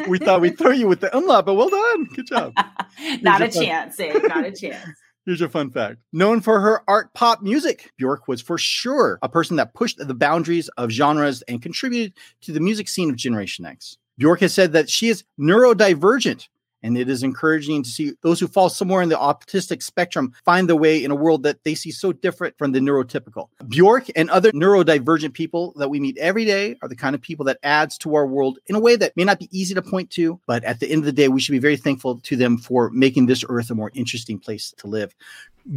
We 0.07 0.17
thought 0.19 0.39
we'd 0.39 0.57
throw 0.57 0.71
you 0.71 0.87
with 0.87 1.01
the 1.01 1.13
umlaut, 1.13 1.45
but 1.45 1.55
well 1.55 1.67
done. 1.69 2.05
Good 2.15 2.27
job. 2.27 2.53
Not 3.21 3.41
a 3.41 3.45
Here's 3.45 3.55
your 3.55 3.63
fun- 3.63 3.65
chance, 3.65 3.97
Dave. 3.97 4.23
Not 4.25 4.45
a 4.45 4.51
chance. 4.53 4.87
Here's 5.25 5.41
a 5.41 5.49
fun 5.49 5.71
fact. 5.71 5.97
Known 6.13 6.41
for 6.41 6.59
her 6.59 6.83
art 6.87 7.11
pop 7.15 7.41
music, 7.41 7.91
Bjork 7.97 8.27
was 8.27 8.41
for 8.41 8.59
sure 8.59 9.17
a 9.23 9.29
person 9.29 9.55
that 9.55 9.73
pushed 9.73 9.97
the 9.97 10.13
boundaries 10.13 10.69
of 10.77 10.91
genres 10.91 11.41
and 11.43 11.63
contributed 11.63 12.13
to 12.41 12.51
the 12.51 12.59
music 12.59 12.87
scene 12.87 13.09
of 13.09 13.15
Generation 13.15 13.65
X. 13.65 13.97
Bjork 14.19 14.41
has 14.41 14.53
said 14.53 14.71
that 14.73 14.87
she 14.89 15.09
is 15.09 15.23
neurodivergent, 15.39 16.47
and 16.85 16.97
it 16.99 17.09
is 17.09 17.23
encouraging 17.23 17.81
to 17.81 17.89
see 17.89 18.13
those 18.21 18.39
who 18.39 18.47
fall 18.47 18.69
somewhere 18.69 19.01
in 19.01 19.09
the 19.09 19.15
autistic 19.15 19.81
spectrum 19.81 20.31
find 20.45 20.69
their 20.69 20.75
way 20.75 21.03
in 21.03 21.09
a 21.09 21.15
world 21.15 21.41
that 21.41 21.63
they 21.63 21.73
see 21.73 21.89
so 21.89 22.13
different 22.13 22.55
from 22.59 22.73
the 22.73 22.79
neurotypical. 22.79 23.49
Bjork 23.67 24.05
and 24.15 24.29
other 24.29 24.51
neurodivergent 24.51 25.33
people 25.33 25.73
that 25.77 25.89
we 25.89 25.99
meet 25.99 26.15
every 26.19 26.45
day 26.45 26.75
are 26.83 26.87
the 26.87 26.95
kind 26.95 27.15
of 27.15 27.21
people 27.21 27.43
that 27.45 27.57
adds 27.63 27.97
to 27.97 28.13
our 28.13 28.27
world 28.27 28.59
in 28.67 28.75
a 28.75 28.79
way 28.79 28.95
that 28.95 29.17
may 29.17 29.23
not 29.23 29.39
be 29.39 29.49
easy 29.51 29.73
to 29.73 29.81
point 29.81 30.11
to, 30.11 30.39
but 30.45 30.63
at 30.63 30.79
the 30.79 30.87
end 30.87 30.99
of 30.99 31.05
the 31.05 31.11
day, 31.11 31.27
we 31.27 31.41
should 31.41 31.53
be 31.53 31.59
very 31.59 31.77
thankful 31.77 32.19
to 32.19 32.35
them 32.35 32.57
for 32.57 32.91
making 32.91 33.25
this 33.25 33.43
earth 33.49 33.71
a 33.71 33.75
more 33.75 33.91
interesting 33.95 34.37
place 34.37 34.71
to 34.77 34.85
live. 34.85 35.15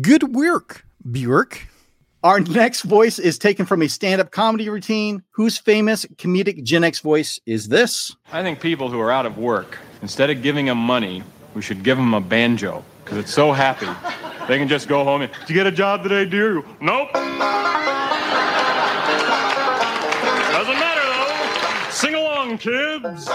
Good 0.02 0.34
work, 0.34 0.84
Bjork. 1.10 1.66
Our 2.24 2.40
next 2.40 2.82
voice 2.82 3.18
is 3.18 3.38
taken 3.38 3.64
from 3.64 3.80
a 3.80 3.88
stand 3.88 4.20
up 4.20 4.32
comedy 4.32 4.68
routine. 4.68 5.22
Whose 5.30 5.56
famous 5.56 6.04
comedic 6.16 6.64
Gen 6.64 6.82
X 6.82 6.98
voice 6.98 7.40
is 7.46 7.68
this? 7.68 8.14
I 8.32 8.42
think 8.42 8.60
people 8.60 8.90
who 8.90 9.00
are 9.00 9.12
out 9.12 9.24
of 9.24 9.38
work, 9.38 9.78
instead 10.02 10.30
of 10.30 10.42
giving 10.42 10.66
them 10.66 10.78
money, 10.78 11.22
we 11.54 11.62
should 11.62 11.82
give 11.82 11.96
them 11.96 12.14
a 12.14 12.20
banjo 12.20 12.84
because 13.04 13.18
it's 13.18 13.32
so 13.32 13.52
happy. 13.52 13.86
They 14.46 14.58
can 14.58 14.68
just 14.68 14.88
go 14.88 15.04
home 15.04 15.22
and, 15.22 15.32
Did 15.40 15.50
you 15.50 15.54
get 15.54 15.66
a 15.66 15.72
job 15.72 16.02
today, 16.02 16.24
dear? 16.24 16.54
You, 16.54 16.64
Nope. 16.80 17.12
Doesn't 17.12 17.38
matter 20.78 21.84
though. 21.84 21.90
Sing 21.90 22.14
along, 22.14 22.58
kids. 22.58 23.28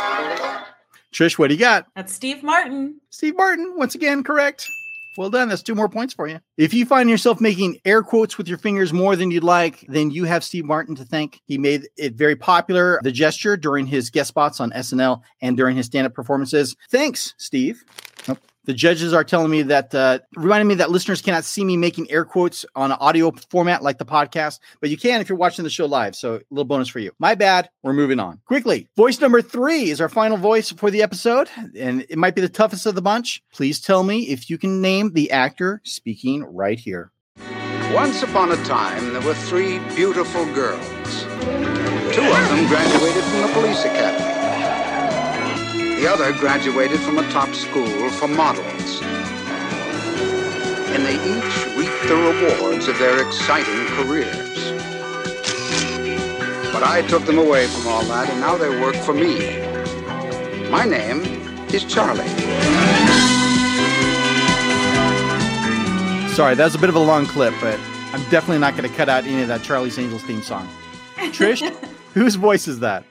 Trish, 1.11 1.37
what 1.37 1.49
do 1.49 1.53
you 1.53 1.59
got? 1.59 1.85
That's 1.95 2.11
Steve 2.11 2.41
Martin. 2.43 2.99
Steve 3.11 3.37
Martin, 3.37 3.73
once 3.77 3.93
again, 3.93 4.23
correct. 4.23 4.67
Well 5.17 5.29
done. 5.29 5.49
That's 5.49 5.63
two 5.63 5.75
more 5.75 5.89
points 5.89 6.13
for 6.13 6.27
you. 6.27 6.39
If 6.57 6.73
you 6.73 6.85
find 6.85 7.09
yourself 7.09 7.39
making 7.39 7.79
air 7.85 8.01
quotes 8.01 8.37
with 8.37 8.47
your 8.47 8.57
fingers 8.57 8.91
more 8.91 9.15
than 9.15 9.31
you'd 9.31 9.43
like, 9.43 9.85
then 9.87 10.11
you 10.11 10.23
have 10.25 10.43
Steve 10.43 10.65
Martin 10.65 10.95
to 10.95 11.05
thank. 11.05 11.41
He 11.45 11.57
made 11.57 11.87
it 11.97 12.15
very 12.15 12.35
popular, 12.35 12.99
the 13.03 13.11
gesture, 13.11 13.55
during 13.57 13.85
his 13.85 14.09
guest 14.09 14.29
spots 14.29 14.59
on 14.59 14.71
SNL 14.71 15.21
and 15.41 15.55
during 15.55 15.77
his 15.77 15.85
stand 15.85 16.07
up 16.07 16.13
performances. 16.13 16.75
Thanks, 16.89 17.35
Steve. 17.37 17.83
The 18.65 18.73
judges 18.73 19.11
are 19.11 19.25
telling 19.25 19.51
me 19.51 19.61
that, 19.63 19.93
uh, 19.93 20.19
reminding 20.35 20.69
me 20.69 20.75
that 20.75 20.89
listeners 20.89 21.21
cannot 21.21 21.43
see 21.43 21.65
me 21.65 21.75
making 21.75 22.09
air 22.09 22.23
quotes 22.23 22.65
on 22.75 22.91
an 22.91 22.97
audio 23.01 23.31
format 23.49 23.83
like 23.83 23.97
the 23.97 24.05
podcast, 24.05 24.59
but 24.79 24.89
you 24.89 24.95
can 24.95 25.19
if 25.19 25.27
you're 25.27 25.37
watching 25.37 25.63
the 25.63 25.69
show 25.69 25.85
live. 25.85 26.15
So, 26.15 26.35
a 26.35 26.41
little 26.49 26.63
bonus 26.63 26.87
for 26.87 26.99
you. 26.99 27.11
My 27.19 27.35
bad. 27.35 27.69
We're 27.81 27.93
moving 27.93 28.21
on. 28.21 28.39
Quickly, 28.45 28.87
voice 28.95 29.19
number 29.19 29.41
three 29.41 29.89
is 29.89 29.99
our 29.99 30.07
final 30.07 30.37
voice 30.37 30.71
for 30.71 30.89
the 30.89 31.01
episode, 31.01 31.49
and 31.77 32.05
it 32.09 32.17
might 32.17 32.35
be 32.35 32.41
the 32.41 32.49
toughest 32.49 32.85
of 32.85 32.95
the 32.95 33.01
bunch. 33.01 33.43
Please 33.53 33.81
tell 33.81 34.03
me 34.03 34.29
if 34.29 34.49
you 34.49 34.57
can 34.57 34.81
name 34.81 35.11
the 35.11 35.31
actor 35.31 35.81
speaking 35.83 36.43
right 36.43 36.79
here. 36.79 37.11
Once 37.93 38.23
upon 38.23 38.51
a 38.51 38.63
time, 38.63 39.13
there 39.13 39.21
were 39.21 39.35
three 39.35 39.79
beautiful 39.95 40.45
girls. 40.53 41.25
Two 42.13 42.23
of 42.23 42.49
them 42.49 42.67
graduated 42.67 43.23
from 43.25 43.41
the 43.41 43.49
police 43.53 43.83
academy. 43.85 44.72
The 45.99 46.07
other 46.11 46.33
graduated 46.33 46.99
from 46.99 47.17
a 47.17 47.29
top 47.31 47.53
school 47.53 48.09
for 48.11 48.27
models. 48.27 49.01
and 50.93 51.03
they 51.05 51.15
each 51.15 51.65
reap 51.75 52.07
the 52.07 52.15
rewards 52.15 52.87
of 52.87 52.97
their 52.99 53.25
exciting 53.25 53.85
careers. 53.95 54.71
But 56.71 56.83
I 56.83 57.03
took 57.07 57.25
them 57.25 57.39
away 57.39 57.65
from 57.67 57.87
all 57.87 58.03
that, 58.03 58.29
and 58.29 58.39
now 58.39 58.57
they 58.57 58.69
work 58.79 58.95
for 58.97 59.13
me. 59.13 59.59
My 60.69 60.85
name 60.85 61.21
is 61.73 61.83
Charlie. 61.85 62.27
Sorry, 66.35 66.55
that 66.55 66.63
was 66.63 66.75
a 66.75 66.79
bit 66.79 66.89
of 66.89 66.95
a 66.95 66.99
long 66.99 67.25
clip, 67.27 67.53
but 67.61 67.79
I'm 68.11 68.23
definitely 68.29 68.59
not 68.59 68.75
going 68.75 68.89
to 68.89 68.95
cut 68.95 69.07
out 69.09 69.23
any 69.23 69.41
of 69.43 69.47
that 69.47 69.61
Charlie's 69.63 69.97
Angels 69.99 70.23
theme 70.23 70.41
song. 70.41 70.67
Trish, 71.17 71.61
whose 72.13 72.35
voice 72.35 72.67
is 72.67 72.79
that? 72.79 73.03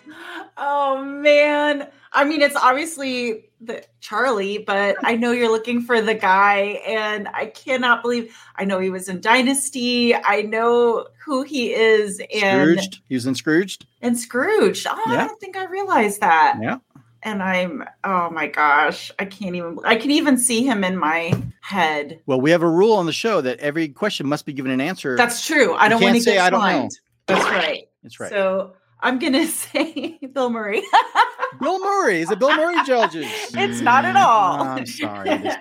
Oh 0.56 1.02
man. 1.04 1.88
I 2.14 2.24
mean, 2.24 2.42
it's 2.42 2.56
obviously 2.56 3.50
the 3.60 3.82
Charlie, 4.00 4.58
but 4.58 4.96
I 5.02 5.16
know 5.16 5.32
you're 5.32 5.50
looking 5.50 5.80
for 5.82 6.00
the 6.02 6.14
guy, 6.14 6.80
and 6.86 7.28
I 7.28 7.46
cannot 7.46 8.02
believe 8.02 8.36
I 8.56 8.64
know 8.64 8.78
he 8.80 8.90
was 8.90 9.08
in 9.08 9.20
Dynasty. 9.20 10.14
I 10.14 10.42
know 10.42 11.06
who 11.24 11.42
he 11.42 11.72
is, 11.72 12.20
and 12.34 12.78
Scrooged. 12.78 13.00
He 13.08 13.14
was 13.14 13.26
in 13.26 13.34
Scrooged. 13.34 13.86
and 14.02 14.18
Scrooge. 14.18 14.86
Oh, 14.88 15.02
I 15.06 15.26
don't 15.26 15.40
think 15.40 15.56
I 15.56 15.64
realized 15.66 16.20
that. 16.20 16.58
Yeah. 16.60 16.78
And 17.24 17.40
I'm 17.40 17.84
oh 18.02 18.30
my 18.30 18.48
gosh, 18.48 19.12
I 19.18 19.24
can't 19.24 19.54
even 19.54 19.78
I 19.84 19.94
can 19.94 20.10
even 20.10 20.36
see 20.36 20.64
him 20.64 20.82
in 20.82 20.96
my 20.98 21.32
head. 21.60 22.20
Well, 22.26 22.40
we 22.40 22.50
have 22.50 22.62
a 22.62 22.68
rule 22.68 22.94
on 22.94 23.06
the 23.06 23.12
show 23.12 23.40
that 23.40 23.60
every 23.60 23.88
question 23.88 24.26
must 24.26 24.44
be 24.44 24.52
given 24.52 24.72
an 24.72 24.80
answer. 24.80 25.16
That's 25.16 25.46
true. 25.46 25.74
I 25.74 25.84
You 25.84 25.90
don't 25.90 26.02
want 26.02 26.16
to 26.16 26.20
say, 26.22 26.38
"I 26.38 26.50
don't 26.50 26.60
know." 26.60 26.88
That's 27.26 27.44
right. 27.44 27.88
That's 28.02 28.18
right. 28.18 28.30
So 28.30 28.72
I'm 29.02 29.18
gonna 29.18 29.46
say 29.48 30.18
Bill 30.32 30.48
Murray. 30.50 30.82
Bill 31.60 31.78
Murray. 31.80 32.20
Is 32.22 32.30
it 32.30 32.38
Bill 32.38 32.56
Murray 32.56 32.76
judges? 32.86 33.26
it's 33.54 33.80
not 33.80 34.04
at 34.04 34.16
all. 34.16 34.64
Mm, 34.64 34.78
I'm 34.78 34.86
sorry. 34.86 35.28
It 35.30 35.44
is 35.44 35.56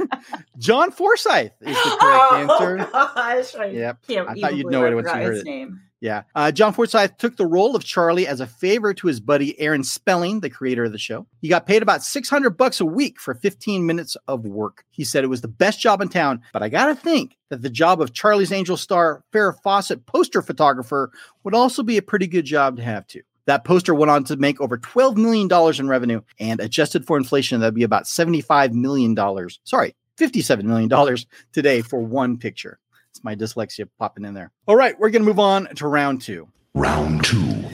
not. 0.00 0.18
John 0.58 0.90
Forsythe 0.90 1.50
is 1.60 1.76
the 1.76 1.96
correct 2.00 2.00
oh 2.02 2.36
answer. 2.60 2.76
gosh. 2.92 3.54
I 3.54 3.66
Yep. 3.66 3.98
I 4.28 4.34
thought 4.40 4.56
you'd 4.56 4.66
know 4.68 4.84
it 4.86 4.94
once 4.94 5.06
you 5.08 5.12
heard 5.14 5.32
his 5.34 5.42
it. 5.42 5.46
name. 5.46 5.80
Yeah. 6.02 6.24
Uh, 6.34 6.50
John 6.50 6.72
Forsythe 6.72 7.12
took 7.16 7.36
the 7.36 7.46
role 7.46 7.76
of 7.76 7.84
Charlie 7.84 8.26
as 8.26 8.40
a 8.40 8.46
favor 8.46 8.92
to 8.92 9.06
his 9.06 9.20
buddy 9.20 9.58
Aaron 9.60 9.84
Spelling, 9.84 10.40
the 10.40 10.50
creator 10.50 10.82
of 10.82 10.90
the 10.90 10.98
show. 10.98 11.28
He 11.40 11.46
got 11.46 11.64
paid 11.64 11.80
about 11.80 12.02
600 12.02 12.50
bucks 12.50 12.80
a 12.80 12.84
week 12.84 13.20
for 13.20 13.34
15 13.34 13.86
minutes 13.86 14.16
of 14.26 14.44
work. 14.44 14.84
He 14.90 15.04
said 15.04 15.22
it 15.22 15.28
was 15.28 15.42
the 15.42 15.48
best 15.48 15.78
job 15.78 16.00
in 16.00 16.08
town, 16.08 16.42
but 16.52 16.60
I 16.60 16.70
got 16.70 16.86
to 16.86 16.96
think 16.96 17.36
that 17.50 17.62
the 17.62 17.70
job 17.70 18.00
of 18.00 18.12
Charlie's 18.12 18.50
Angel 18.50 18.76
star 18.76 19.22
Farrah 19.32 19.54
Fawcett 19.62 20.04
poster 20.04 20.42
photographer 20.42 21.12
would 21.44 21.54
also 21.54 21.84
be 21.84 21.98
a 21.98 22.02
pretty 22.02 22.26
good 22.26 22.46
job 22.46 22.78
to 22.78 22.82
have 22.82 23.06
too. 23.06 23.22
That 23.46 23.62
poster 23.62 23.94
went 23.94 24.10
on 24.10 24.24
to 24.24 24.36
make 24.36 24.60
over 24.60 24.78
$12 24.78 25.16
million 25.16 25.48
in 25.78 25.88
revenue 25.88 26.22
and 26.40 26.58
adjusted 26.58 27.06
for 27.06 27.16
inflation, 27.16 27.60
that'd 27.60 27.74
be 27.74 27.84
about 27.84 28.04
$75 28.04 28.72
million. 28.72 29.16
Sorry, 29.62 29.94
$57 30.18 30.64
million 30.64 31.16
today 31.52 31.80
for 31.80 32.00
one 32.00 32.38
picture. 32.38 32.80
It's 33.12 33.22
my 33.22 33.36
dyslexia 33.36 33.86
popping 33.98 34.24
in 34.24 34.32
there. 34.32 34.50
All 34.66 34.74
right, 34.74 34.98
we're 34.98 35.10
going 35.10 35.22
to 35.22 35.28
move 35.28 35.38
on 35.38 35.66
to 35.74 35.86
round 35.86 36.22
two. 36.22 36.48
Round 36.72 37.22
two. 37.22 37.64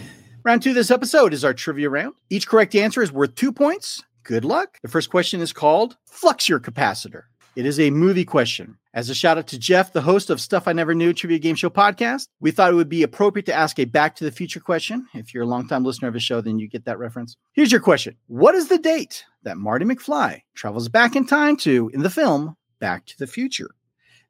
Round 0.43 0.61
two 0.61 0.71
of 0.71 0.75
this 0.75 0.91
episode 0.91 1.33
is 1.33 1.45
our 1.45 1.55
trivia 1.55 1.89
round. 1.89 2.15
Each 2.29 2.49
correct 2.49 2.75
answer 2.75 3.03
is 3.03 3.13
worth 3.13 3.37
two 3.37 3.53
points. 3.53 4.03
Good 4.25 4.45
luck. 4.45 4.79
The 4.83 4.89
first 4.89 5.11
question 5.11 5.41
is 5.41 5.53
called 5.53 5.97
Flux 6.07 6.49
Your 6.49 6.59
Capacitor. 6.59 7.23
It 7.55 7.67
is 7.67 7.79
a 7.79 7.91
movie 7.91 8.25
question. 8.25 8.79
As 8.95 9.11
a 9.11 9.15
shout 9.15 9.39
out 9.39 9.47
to 9.49 9.59
Jeff, 9.61 9.93
the 9.93 10.01
host 10.01 10.29
of 10.29 10.41
Stuff 10.41 10.67
I 10.67 10.73
Never 10.73 10.93
Knew 10.93 11.13
Trivia 11.13 11.39
Game 11.39 11.55
Show 11.55 11.71
podcast, 11.71 12.27
we 12.41 12.51
thought 12.51 12.73
it 12.73 12.77
would 12.77 12.89
be 12.89 13.05
appropriate 13.05 13.47
to 13.47 13.55
ask 13.55 13.79
a 13.79 13.85
Back 13.85 14.17
to 14.17 14.25
the 14.25 14.33
Future 14.33 14.59
question. 14.59 15.07
If 15.15 15.33
you're 15.33 15.45
a 15.45 15.47
longtime 15.47 15.85
listener 15.85 16.09
of 16.09 16.15
the 16.15 16.21
show, 16.21 16.41
then 16.41 16.59
you 16.59 16.69
get 16.69 16.85
that 16.87 16.99
reference. 16.99 17.37
Here's 17.53 17.71
your 17.71 17.81
question 17.81 18.17
What 18.27 18.57
is 18.57 18.67
the 18.67 18.79
date 18.79 19.25
that 19.45 19.57
Marty 19.57 19.85
McFly 19.85 20.43
travels 20.57 20.89
back 20.89 21.15
in 21.15 21.27
time 21.27 21.57
to 21.59 21.93
in 21.95 22.03
the 22.03 22.11
film 22.11 22.57
Back 22.81 23.07
to 23.07 23.19
the 23.19 23.29
Future? 23.29 23.71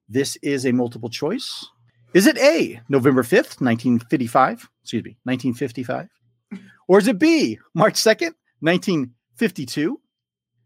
This 0.09 0.37
is 0.37 0.65
a 0.65 0.73
multiple 0.73 1.11
choice. 1.11 1.67
Is 2.15 2.27
it 2.27 2.38
A, 2.38 2.81
November 2.88 3.23
5th, 3.23 3.61
1955? 3.61 4.69
Excuse 4.83 5.05
me, 5.05 5.17
1955? 5.25 6.09
Or 6.88 6.99
is 6.99 7.09
it 7.09 7.19
B, 7.19 7.59
March 7.75 7.95
2nd, 7.95 8.33
1952? 8.61 10.00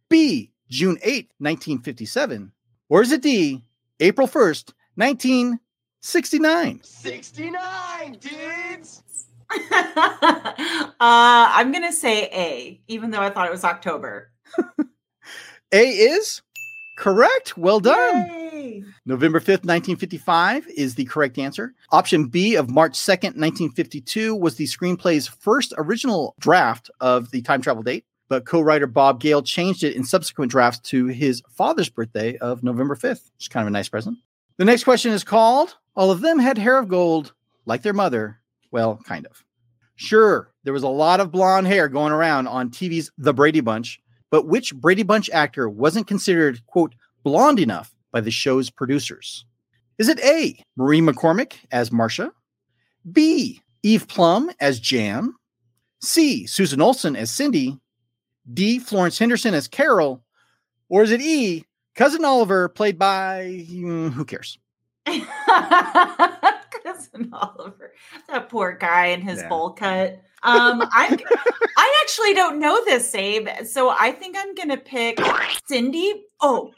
B, 0.08 0.52
June 0.70 0.96
8th, 0.96 1.30
1957? 1.38 2.52
Or 2.88 3.02
is 3.02 3.10
it 3.10 3.22
D, 3.22 3.64
April 3.98 4.28
1st, 4.28 4.72
1969? 4.94 6.80
69, 6.84 8.18
dudes! 8.20 9.02
uh, 9.72 10.88
I'm 11.00 11.72
gonna 11.72 11.92
say 11.92 12.28
A, 12.32 12.80
even 12.86 13.10
though 13.10 13.20
I 13.20 13.30
thought 13.30 13.46
it 13.46 13.52
was 13.52 13.64
October. 13.64 14.30
A 15.72 15.88
is 15.88 16.42
correct. 17.02 17.58
Well 17.58 17.80
done. 17.80 18.28
Yay! 18.28 18.84
November 19.04 19.40
5th, 19.40 19.66
1955 19.66 20.68
is 20.68 20.94
the 20.94 21.04
correct 21.04 21.36
answer. 21.36 21.74
Option 21.90 22.26
B 22.26 22.54
of 22.54 22.70
March 22.70 22.92
2nd, 22.92 23.34
1952 23.34 24.36
was 24.36 24.54
the 24.54 24.66
screenplay's 24.66 25.26
first 25.26 25.74
original 25.76 26.36
draft 26.38 26.90
of 27.00 27.32
the 27.32 27.42
time 27.42 27.60
travel 27.60 27.82
date, 27.82 28.04
but 28.28 28.46
co 28.46 28.60
writer 28.60 28.86
Bob 28.86 29.20
Gale 29.20 29.42
changed 29.42 29.82
it 29.82 29.96
in 29.96 30.04
subsequent 30.04 30.52
drafts 30.52 30.78
to 30.90 31.06
his 31.06 31.42
father's 31.50 31.88
birthday 31.88 32.36
of 32.38 32.62
November 32.62 32.94
5th, 32.94 33.32
which 33.34 33.42
is 33.42 33.48
kind 33.48 33.62
of 33.62 33.68
a 33.68 33.72
nice 33.72 33.88
present. 33.88 34.18
The 34.58 34.64
next 34.64 34.84
question 34.84 35.10
is 35.10 35.24
called 35.24 35.76
All 35.96 36.12
of 36.12 36.20
them 36.20 36.38
had 36.38 36.56
hair 36.56 36.78
of 36.78 36.86
gold, 36.86 37.34
like 37.66 37.82
their 37.82 37.92
mother. 37.92 38.38
Well, 38.70 39.00
kind 39.04 39.26
of. 39.26 39.44
Sure, 39.96 40.52
there 40.62 40.72
was 40.72 40.84
a 40.84 40.88
lot 40.88 41.18
of 41.18 41.32
blonde 41.32 41.66
hair 41.66 41.88
going 41.88 42.12
around 42.12 42.46
on 42.46 42.70
TV's 42.70 43.10
The 43.18 43.34
Brady 43.34 43.60
Bunch, 43.60 44.00
but 44.32 44.48
which 44.48 44.74
Brady 44.74 45.02
Bunch 45.04 45.28
actor 45.30 45.68
wasn't 45.68 46.08
considered, 46.08 46.64
quote, 46.66 46.94
blonde 47.22 47.60
enough 47.60 47.94
by 48.10 48.20
the 48.20 48.30
show's 48.30 48.70
producers? 48.70 49.44
Is 49.98 50.08
it 50.08 50.18
A, 50.24 50.58
Maureen 50.74 51.06
McCormick 51.06 51.52
as 51.70 51.92
Marcia? 51.92 52.32
B, 53.12 53.62
Eve 53.82 54.08
Plumb 54.08 54.50
as 54.58 54.80
Jan? 54.80 55.34
C, 56.02 56.46
Susan 56.46 56.80
Olsen 56.80 57.14
as 57.14 57.30
Cindy? 57.30 57.78
D, 58.52 58.78
Florence 58.78 59.18
Henderson 59.18 59.52
as 59.54 59.68
Carol? 59.68 60.24
Or 60.88 61.02
is 61.02 61.10
it 61.12 61.20
E, 61.20 61.64
Cousin 61.94 62.24
Oliver, 62.24 62.70
played 62.70 62.98
by 62.98 63.66
mm, 63.70 64.10
who 64.12 64.24
cares? 64.24 64.58
Cousin 65.06 65.28
Oliver, 67.32 67.92
that 68.28 68.48
poor 68.48 68.72
guy 68.72 69.06
in 69.08 69.20
his 69.20 69.40
Yeah. 69.42 69.48
bowl 69.48 69.70
cut. 69.72 70.22
Um, 70.44 70.82
I'm, 70.92 71.18
I 71.76 72.00
actually 72.02 72.34
don't 72.34 72.58
know 72.58 72.84
this, 72.84 73.12
Zabe. 73.12 73.66
So 73.66 73.90
I 73.98 74.12
think 74.12 74.36
I'm 74.38 74.54
gonna 74.54 74.76
pick 74.76 75.18
Cindy. 75.66 76.24
Oh, 76.40 76.72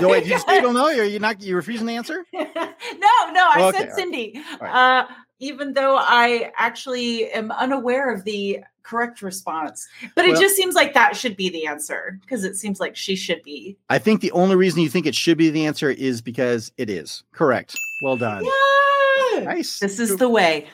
No, 0.00 0.08
wait, 0.08 0.26
you 0.26 0.38
still 0.38 0.60
don't 0.62 0.74
know? 0.74 0.86
Are 0.86 1.04
you 1.04 1.18
not? 1.18 1.42
You 1.42 1.56
refusing 1.56 1.86
to 1.88 1.92
answer? 1.92 2.24
no, 2.32 2.42
no, 2.42 3.48
I 3.50 3.72
said. 3.74 3.92
Cindy. 3.94 4.40
Right. 4.60 5.00
Uh, 5.00 5.06
even 5.40 5.74
though 5.74 5.96
I 5.98 6.52
actually 6.56 7.30
am 7.32 7.50
unaware 7.50 8.14
of 8.14 8.24
the 8.24 8.60
correct 8.84 9.22
response, 9.22 9.86
but 10.14 10.24
it 10.24 10.32
Well- 10.32 10.40
just 10.40 10.56
seems 10.56 10.74
like 10.74 10.94
that 10.94 11.16
should 11.16 11.36
be 11.36 11.50
the 11.50 11.66
answer 11.66 12.18
because 12.22 12.44
it 12.44 12.56
seems 12.56 12.80
like 12.80 12.96
she 12.96 13.14
should 13.16 13.42
be. 13.42 13.76
I 13.90 13.98
think 13.98 14.20
the 14.22 14.32
only 14.32 14.56
reason 14.56 14.80
you 14.80 14.88
think 14.88 15.04
it 15.06 15.14
should 15.14 15.36
be 15.38 15.50
the 15.50 15.66
answer 15.66 15.90
is 15.90 16.20
because 16.22 16.72
it 16.78 16.88
is 16.88 17.24
correct. 17.32 17.76
Well 18.02 18.16
done. 18.16 18.44
Nice. 19.44 19.78
This 19.78 19.98
is 19.98 20.16
the 20.16 20.28
way. 20.28 20.66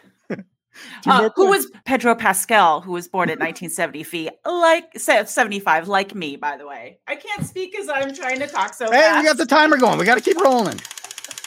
Uh, 1.06 1.30
who 1.34 1.48
was 1.48 1.70
Pedro 1.86 2.14
Pascal, 2.14 2.80
who 2.80 2.92
was 2.92 3.08
born 3.08 3.28
in 3.28 3.38
1970 3.38 4.02
fee, 4.04 4.30
like 4.44 4.96
75, 4.96 5.88
like 5.88 6.14
me, 6.14 6.36
by 6.36 6.56
the 6.56 6.66
way. 6.66 6.98
I 7.08 7.16
can't 7.16 7.44
speak 7.44 7.76
as 7.78 7.88
I'm 7.88 8.14
trying 8.14 8.38
to 8.40 8.46
talk 8.46 8.74
so 8.74 8.84
Hey, 8.86 8.98
fast. 9.00 9.18
we 9.18 9.24
got 9.24 9.36
the 9.38 9.46
timer 9.46 9.76
going. 9.76 9.98
We 9.98 10.04
got 10.04 10.16
to 10.16 10.20
keep 10.20 10.36
rolling. 10.40 10.78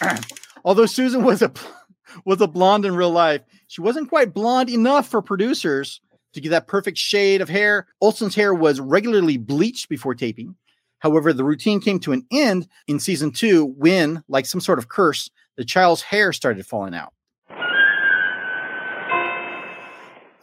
Although 0.66 0.86
Susan 0.86 1.24
was 1.24 1.42
a 1.42 1.52
was 2.26 2.42
a 2.42 2.48
blonde 2.48 2.86
in 2.86 2.96
real 2.96 3.12
life, 3.12 3.42
she 3.68 3.82
wasn't 3.82 4.10
quite 4.10 4.34
blonde 4.34 4.70
enough 4.70 5.08
for 5.08 5.22
producers 5.22 6.02
to 6.34 6.42
get 6.42 6.50
that 6.50 6.68
perfect 6.68 6.98
shade 6.98 7.42
of 7.42 7.50
hair. 7.50 7.88
Olsen's 8.02 8.36
hair 8.36 8.54
was 8.54 8.80
regularly 8.80 9.38
bleached 9.38 9.88
before 9.90 10.16
taping. 10.16 10.56
However, 11.00 11.34
the 11.34 11.44
routine 11.44 11.80
came 11.82 12.00
to 12.02 12.12
an 12.12 12.26
end 12.32 12.68
in 12.88 13.00
season 13.00 13.32
two 13.32 13.66
when, 13.78 14.24
like 14.28 14.46
some 14.46 14.62
sort 14.62 14.78
of 14.80 14.88
curse, 14.88 15.30
the 15.58 15.66
child's 15.66 16.02
hair 16.02 16.32
started 16.32 16.66
falling 16.66 16.94
out. 16.96 17.14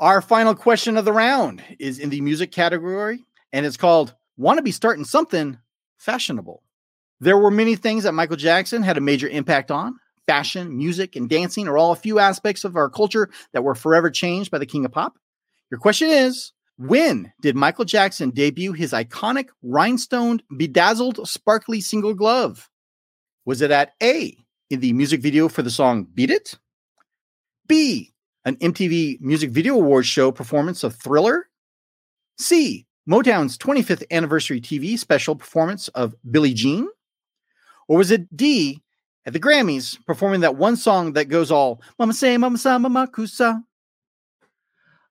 Our 0.00 0.23
final 0.23 0.55
question 0.55 0.97
of 0.97 1.05
the 1.05 1.12
round 1.12 1.61
is 1.81 1.99
in 1.99 2.11
the 2.11 2.21
music 2.21 2.52
category, 2.52 3.25
and 3.52 3.67
it's 3.67 3.76
called 3.76 4.14
Want 4.37 4.59
to 4.59 4.62
Be 4.62 4.71
Starting 4.71 5.05
Something 5.05 5.59
Fashionable. 5.97 6.62
There 7.19 7.37
were 7.37 7.50
many 7.50 7.75
things 7.75 8.05
that 8.05 8.14
Michael 8.14 8.37
Jackson 8.37 8.85
had 8.85 8.97
a 8.97 9.00
major 9.00 9.28
impact 9.28 9.73
on. 9.73 9.99
Fashion, 10.25 10.76
music, 10.76 11.17
and 11.17 11.28
dancing 11.28 11.67
are 11.67 11.76
all 11.76 11.90
a 11.90 11.97
few 11.97 12.21
aspects 12.21 12.62
of 12.62 12.76
our 12.76 12.88
culture 12.88 13.28
that 13.52 13.64
were 13.64 13.75
forever 13.75 14.09
changed 14.09 14.52
by 14.52 14.59
the 14.59 14.67
king 14.67 14.85
of 14.85 14.93
pop. 14.93 15.19
Your 15.69 15.81
question 15.81 16.11
is 16.11 16.52
When 16.76 17.33
did 17.40 17.57
Michael 17.57 17.85
Jackson 17.85 18.31
debut 18.31 18.75
his 18.75 18.93
iconic 18.93 19.49
rhinestone 19.64 20.40
bedazzled 20.57 21.26
sparkly 21.28 21.81
single 21.81 22.14
glove? 22.14 22.71
Was 23.45 23.62
it 23.62 23.73
at 23.73 23.95
A, 24.00 24.37
in 24.71 24.78
the 24.78 24.93
music 24.93 25.23
video 25.23 25.49
for 25.49 25.62
the 25.62 25.71
song 25.71 26.05
Beat 26.05 26.31
It? 26.31 26.57
B, 27.67 28.12
an 28.49 28.57
MTV 28.57 29.21
Music 29.21 29.50
Video 29.50 29.75
Awards 29.75 30.09
show 30.09 30.33
performance 30.33 30.83
of 30.83 30.97
Thriller? 30.97 31.49
C, 32.38 32.87
Motown's 33.09 33.57
25th 33.59 34.05
anniversary 34.11 34.61
TV 34.61 34.99
special 34.99 35.37
performance 35.37 35.88
of 35.88 36.14
Billie 36.31 36.55
Jean? 36.55 36.88
Or 37.87 37.99
was 37.99 38.11
it 38.11 38.37
D, 38.37 38.83
at 39.26 39.33
the 39.33 39.40
Grammys, 39.40 39.99
performing 40.07 40.40
that 40.40 40.57
one 40.57 40.76
song 40.76 41.12
that 41.12 41.26
goes 41.26 41.50
all 41.50 41.83
Mama 41.99 42.12
say, 42.12 42.37
Mama 42.37 42.59
sa, 42.59 42.78
Mama 42.78 43.09
kusa? 43.12 43.62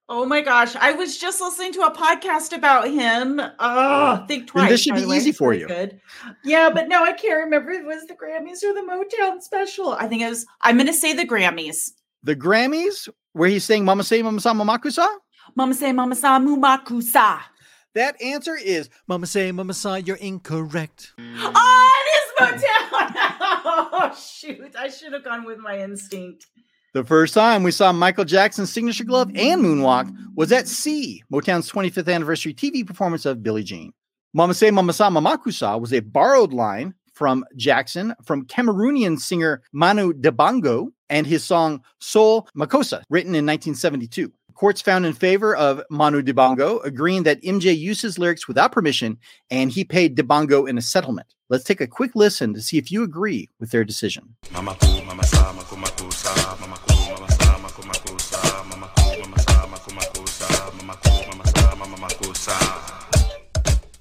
Oh 0.10 0.26
my 0.26 0.42
gosh. 0.42 0.76
I 0.78 0.94
was 0.94 1.18
just 1.18 1.42
listening 1.42 1.74
to 1.74 1.82
a 1.82 1.94
podcast 1.94 2.56
about 2.56 2.90
him. 2.90 3.42
Oh, 3.60 4.24
think 4.28 4.48
twice. 4.48 4.64
Then 4.64 4.72
this 4.72 4.82
should 4.82 4.96
be 4.96 5.02
easy 5.02 5.34
for 5.34 5.54
you. 5.54 5.68
Good. 5.68 6.00
Yeah, 6.46 6.70
but 6.70 6.88
no, 6.88 7.04
I 7.04 7.12
can't 7.12 7.44
remember 7.44 7.72
if 7.72 7.82
it 7.82 7.86
was 7.86 8.06
the 8.06 8.14
Grammys 8.14 8.64
or 8.64 8.74
the 8.74 8.88
Motown 8.90 9.42
special. 9.42 9.92
I 9.92 10.08
think 10.08 10.22
it 10.22 10.30
was, 10.30 10.46
I'm 10.62 10.78
going 10.78 10.88
to 10.88 10.94
say 10.94 11.14
the 11.14 11.28
Grammys. 11.28 11.92
The 12.28 12.36
Grammys, 12.36 13.08
where 13.32 13.48
he's 13.48 13.64
saying 13.64 13.86
Mama 13.86 14.04
say, 14.04 14.22
Mama 14.22 14.42
sa, 14.42 14.54
Mama 14.54 14.78
kusa? 14.80 15.08
Mama 15.56 15.74
say, 15.74 15.94
Mama 15.94 16.14
sa, 16.14 16.38
Mumakusa. 16.38 17.40
That 17.96 18.22
answer 18.22 18.58
is 18.58 18.90
Mama 19.08 19.26
say, 19.26 19.50
Mama 19.54 19.74
sa, 19.74 19.96
you're 19.96 20.18
incorrect. 20.18 21.14
Oh, 21.18 22.04
it 22.04 22.50
is 22.52 22.62
Motown. 22.62 23.14
oh, 23.64 24.14
shoot. 24.14 24.76
I 24.78 24.90
should 24.90 25.14
have 25.14 25.24
gone 25.24 25.46
with 25.46 25.60
my 25.60 25.80
instinct. 25.80 26.48
The 26.94 27.06
first 27.06 27.34
time 27.34 27.64
we 27.64 27.72
saw 27.72 27.94
Michael 27.94 28.26
Jackson's 28.26 28.74
signature 28.74 29.06
glove 29.06 29.32
and 29.34 29.64
moonwalk 29.64 30.14
was 30.36 30.52
at 30.52 30.68
C, 30.68 31.24
Motown's 31.32 31.72
25th 31.72 32.14
anniversary 32.14 32.54
TV 32.54 32.86
performance 32.86 33.26
of 33.26 33.42
Billie 33.42 33.64
Jean. 33.64 33.94
Mama 34.34 34.54
Say 34.54 34.70
Mama 34.70 34.92
Sa 34.92 35.10
Mama 35.10 35.38
Kusa 35.38 35.80
was 35.80 35.94
a 35.94 36.02
borrowed 36.02 36.52
line 36.52 36.94
from 37.14 37.46
Jackson 37.56 38.14
from 38.26 38.46
Cameroonian 38.48 39.18
singer 39.18 39.62
Manu 39.72 40.12
Dibango 40.12 40.90
and 41.10 41.28
his 41.28 41.44
song 41.44 41.84
Soul 42.00 42.48
Makossa, 42.56 43.04
written 43.10 43.36
in 43.36 43.46
1972. 43.46 44.32
Courts 44.54 44.82
found 44.82 45.06
in 45.06 45.14
favor 45.14 45.56
of 45.56 45.84
Manu 45.92 46.24
Dibango, 46.24 46.84
agreeing 46.84 47.24
that 47.24 47.42
MJ 47.44 47.78
used 47.78 48.02
his 48.02 48.18
lyrics 48.18 48.48
without 48.48 48.72
permission 48.72 49.20
and 49.52 49.72
he 49.72 49.84
paid 49.84 50.18
Dibango 50.18 50.68
in 50.68 50.80
a 50.80 50.82
settlement. 50.82 51.28
Let's 51.50 51.64
take 51.64 51.80
a 51.80 51.88
quick 51.88 52.16
listen 52.16 52.54
to 52.56 52.62
see 52.62 52.78
if 52.78 52.92
you 52.92 53.04
agree 53.04 53.50
with 53.60 53.70
their 53.70 53.84
decision. 53.84 54.36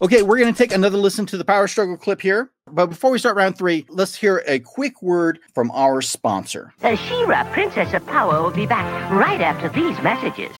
Okay, 0.03 0.23
we're 0.23 0.37
going 0.37 0.53
to 0.53 0.59
take 0.59 0.75
another 0.75 0.99
listen 0.99 1.25
to 1.25 1.39
the 1.39 1.45
power 1.45 1.67
struggle 1.67 1.97
clip 1.97 2.21
here. 2.21 2.51
But 2.71 2.89
before 2.89 3.11
we 3.11 3.19
start 3.19 3.35
round 3.35 3.57
three, 3.57 3.87
let's 3.89 4.15
hear 4.15 4.43
a 4.47 4.59
quick 4.59 5.01
word 5.01 5.39
from 5.55 5.71
our 5.71 6.03
sponsor. 6.03 6.75
The 6.81 6.97
She-Ra 6.97 7.51
Princess 7.53 7.95
of 7.95 8.07
Power 8.07 8.43
will 8.43 8.51
be 8.51 8.67
back 8.67 9.11
right 9.11 9.41
after 9.41 9.71
these 9.71 9.99
messages. 10.03 10.55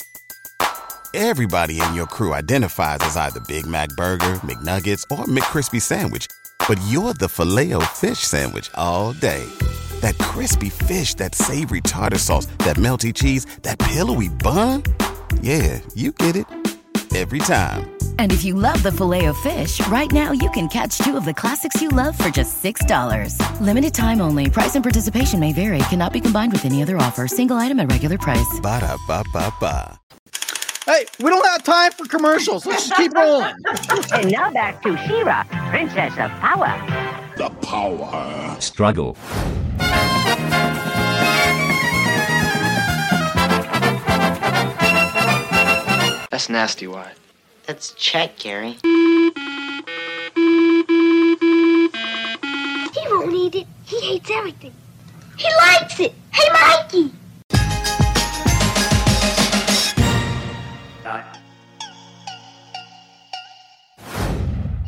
Everybody 1.13 1.83
in 1.83 1.95
your 1.95 2.07
crew 2.07 2.33
identifies 2.33 2.99
as 3.01 3.17
either 3.17 3.41
Big 3.41 3.67
Mac 3.67 3.91
Burger, 3.91 4.41
McNuggets, 4.43 5.03
or 5.11 5.27
McCrispy 5.27 5.83
Sandwich. 5.83 6.27
But 6.67 6.81
you're 6.89 7.13
the 7.13 7.29
filet 7.29 7.75
fish 7.93 8.21
Sandwich 8.21 8.71
all 8.75 9.13
day. 9.13 9.45
That 10.01 10.17
crispy 10.19 10.71
fish, 10.71 11.13
that 11.15 11.35
savory 11.35 11.83
tartar 11.83 12.19
sauce, 12.19 12.47
that 12.61 12.77
melty 12.77 13.13
cheese, 13.13 13.45
that 13.63 13.79
pillowy 13.79 14.31
bun. 14.31 14.83
Yeah, 15.43 15.81
you 15.95 16.13
get 16.13 16.37
it. 16.37 16.47
Every 17.17 17.39
time. 17.39 17.97
And 18.19 18.31
if 18.31 18.45
you 18.45 18.53
love 18.53 18.83
the 18.83 18.93
filet 18.93 19.25
of 19.25 19.39
fish, 19.39 19.81
right 19.87 20.13
now 20.13 20.33
you 20.33 20.51
can 20.51 20.69
catch 20.69 20.99
two 20.99 21.17
of 21.17 21.25
the 21.25 21.33
classics 21.33 21.81
you 21.81 21.89
love 21.89 22.15
for 22.19 22.29
just 22.29 22.63
$6. 22.63 23.61
Limited 23.63 23.95
time 23.95 24.21
only. 24.21 24.51
Price 24.51 24.75
and 24.75 24.83
participation 24.83 25.41
may 25.41 25.55
vary. 25.55 25.79
Cannot 25.89 26.13
be 26.13 26.21
combined 26.21 26.53
with 26.53 26.67
any 26.67 26.83
other 26.83 26.99
offer. 26.99 27.27
Single 27.27 27.57
item 27.57 27.81
at 27.81 27.91
regular 27.91 28.19
price. 28.19 28.61
Ba 28.61 28.81
da 28.81 28.99
ba 29.09 29.25
ba 29.33 29.51
ba. 29.59 29.99
Hey, 30.85 31.07
we 31.19 31.31
don't 31.31 31.47
have 31.47 31.63
time 31.63 31.91
for 31.93 32.05
commercials. 32.05 32.67
Let's 32.67 32.87
just 32.87 33.01
keep 33.01 33.15
rolling. 33.15 33.55
and 34.13 34.31
now 34.31 34.53
back 34.53 34.83
to 34.83 34.95
She-Ra, 35.09 35.45
Princess 35.71 36.13
of 36.19 36.31
Power. 36.43 36.71
The 37.39 37.49
power. 37.63 38.61
Struggle. 38.61 39.17
That's 46.37 46.51
nasty, 46.51 46.87
Wyatt. 46.87 47.17
That's 47.65 47.93
Chet, 47.93 48.37
Gary. 48.37 48.77
He 48.83 48.91
won't 53.09 53.33
eat 53.33 53.55
it. 53.55 53.67
He 53.87 54.01
hates 54.03 54.31
everything. 54.31 54.75
He 55.39 55.49
likes 55.57 55.99
it. 55.99 56.13
Hey, 56.31 56.49
Mikey! 56.53 57.11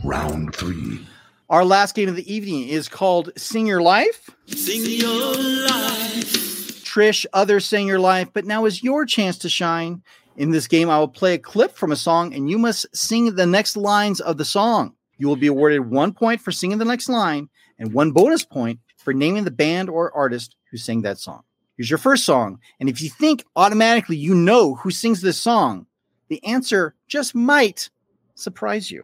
Round 0.04 0.54
three. 0.54 1.00
Our 1.48 1.64
last 1.64 1.94
game 1.94 2.10
of 2.10 2.16
the 2.16 2.30
evening 2.30 2.68
is 2.68 2.90
called 2.90 3.30
Sing 3.38 3.66
Your 3.66 3.80
Life. 3.80 4.28
Sing 4.48 4.82
your 4.84 5.32
life. 5.32 6.84
Trish, 6.84 7.24
others 7.32 7.64
Sing 7.64 7.86
Your 7.86 8.00
Life, 8.00 8.28
but 8.34 8.44
now 8.44 8.66
is 8.66 8.82
your 8.82 9.06
chance 9.06 9.38
to 9.38 9.48
shine. 9.48 10.02
In 10.38 10.52
this 10.52 10.68
game, 10.68 10.88
I 10.88 11.00
will 11.00 11.08
play 11.08 11.34
a 11.34 11.38
clip 11.38 11.74
from 11.76 11.90
a 11.90 11.96
song 11.96 12.32
and 12.32 12.48
you 12.48 12.58
must 12.58 12.86
sing 12.96 13.34
the 13.34 13.44
next 13.44 13.76
lines 13.76 14.20
of 14.20 14.36
the 14.36 14.44
song. 14.44 14.94
You 15.16 15.26
will 15.26 15.34
be 15.34 15.48
awarded 15.48 15.90
one 15.90 16.12
point 16.12 16.40
for 16.40 16.52
singing 16.52 16.78
the 16.78 16.84
next 16.84 17.08
line 17.08 17.48
and 17.76 17.92
one 17.92 18.12
bonus 18.12 18.44
point 18.44 18.78
for 18.98 19.12
naming 19.12 19.42
the 19.42 19.50
band 19.50 19.90
or 19.90 20.14
artist 20.14 20.54
who 20.70 20.76
sang 20.76 21.02
that 21.02 21.18
song. 21.18 21.42
Here's 21.76 21.90
your 21.90 21.98
first 21.98 22.24
song. 22.24 22.60
And 22.78 22.88
if 22.88 23.02
you 23.02 23.10
think 23.10 23.44
automatically 23.56 24.16
you 24.16 24.32
know 24.32 24.76
who 24.76 24.92
sings 24.92 25.22
this 25.22 25.40
song, 25.40 25.86
the 26.28 26.42
answer 26.44 26.94
just 27.08 27.34
might 27.34 27.90
surprise 28.36 28.92
you. 28.92 29.02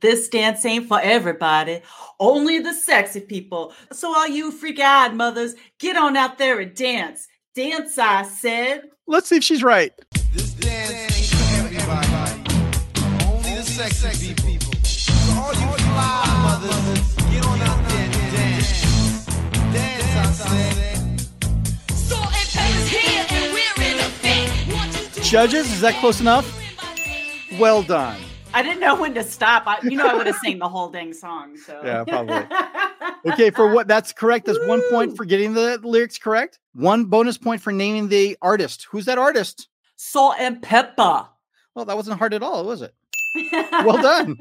This 0.00 0.28
dance 0.28 0.64
ain't 0.64 0.88
for 0.88 0.98
everybody, 1.00 1.82
only 2.18 2.58
the 2.58 2.72
sexy 2.72 3.20
people. 3.20 3.74
So, 3.92 4.16
all 4.16 4.28
you 4.28 4.50
freak 4.50 4.80
eyed 4.80 5.14
mothers, 5.14 5.54
get 5.78 5.96
on 5.96 6.16
out 6.16 6.38
there 6.38 6.58
and 6.60 6.74
dance. 6.74 7.28
Dance, 7.54 7.98
I 7.98 8.22
said. 8.22 8.88
Let's 9.06 9.28
see 9.28 9.36
if 9.36 9.44
she's 9.44 9.62
right. 9.62 9.92
This 10.32 10.52
dance 10.54 10.92
ain't 10.92 11.26
for 11.28 11.74
everybody. 11.74 12.32
Only 13.26 13.56
the 13.56 13.62
sexy 13.62 14.34
people. 14.34 14.72
So 14.84 15.32
all 15.34 15.52
you 15.52 15.66
fly 15.76 16.24
mothers, 16.42 17.14
get 17.30 17.44
on 17.44 17.60
out 17.60 17.88
there 17.88 18.04
and 18.04 18.32
dance. 18.32 19.26
Dance, 19.72 20.16
I 20.16 20.32
said. 20.32 21.00
Judges, 25.22 25.70
is 25.72 25.80
that 25.82 25.94
close 26.00 26.20
enough? 26.20 26.46
Well 27.58 27.82
done. 27.82 28.20
I 28.52 28.62
didn't 28.62 28.80
know 28.80 29.00
when 29.00 29.14
to 29.14 29.22
stop. 29.22 29.64
I, 29.66 29.78
you 29.82 29.96
know, 29.96 30.06
I 30.08 30.14
would 30.14 30.26
have 30.26 30.36
sang 30.36 30.58
the 30.58 30.68
whole 30.68 30.88
dang 30.88 31.12
song. 31.12 31.56
So 31.56 31.80
Yeah, 31.84 32.04
probably. 32.04 32.46
Okay, 33.26 33.50
for 33.50 33.68
what 33.70 33.86
that's 33.86 34.12
correct. 34.14 34.46
That's 34.46 34.58
one 34.66 34.80
point 34.90 35.14
for 35.14 35.26
getting 35.26 35.52
the 35.52 35.78
lyrics 35.82 36.16
correct. 36.16 36.58
One 36.72 37.04
bonus 37.04 37.36
point 37.36 37.60
for 37.60 37.70
naming 37.70 38.08
the 38.08 38.38
artist. 38.40 38.86
Who's 38.90 39.04
that 39.04 39.18
artist? 39.18 39.68
Salt-N-Pepa. 39.96 41.28
Well, 41.74 41.84
that 41.84 41.96
wasn't 41.96 42.18
hard 42.18 42.32
at 42.32 42.42
all, 42.42 42.64
was 42.64 42.82
it? 42.82 42.94
Well 43.84 44.00
done. 44.00 44.38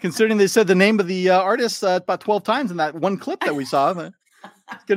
Considering 0.00 0.38
they 0.38 0.48
said 0.48 0.66
the 0.66 0.74
name 0.74 0.98
of 0.98 1.06
the 1.06 1.30
uh, 1.30 1.40
artist 1.40 1.84
uh, 1.84 2.00
about 2.02 2.20
12 2.20 2.42
times 2.42 2.70
in 2.72 2.76
that 2.78 2.96
one 2.96 3.16
clip 3.16 3.40
that 3.40 3.54
we 3.54 3.64
saw. 3.64 3.92
good 3.92 4.12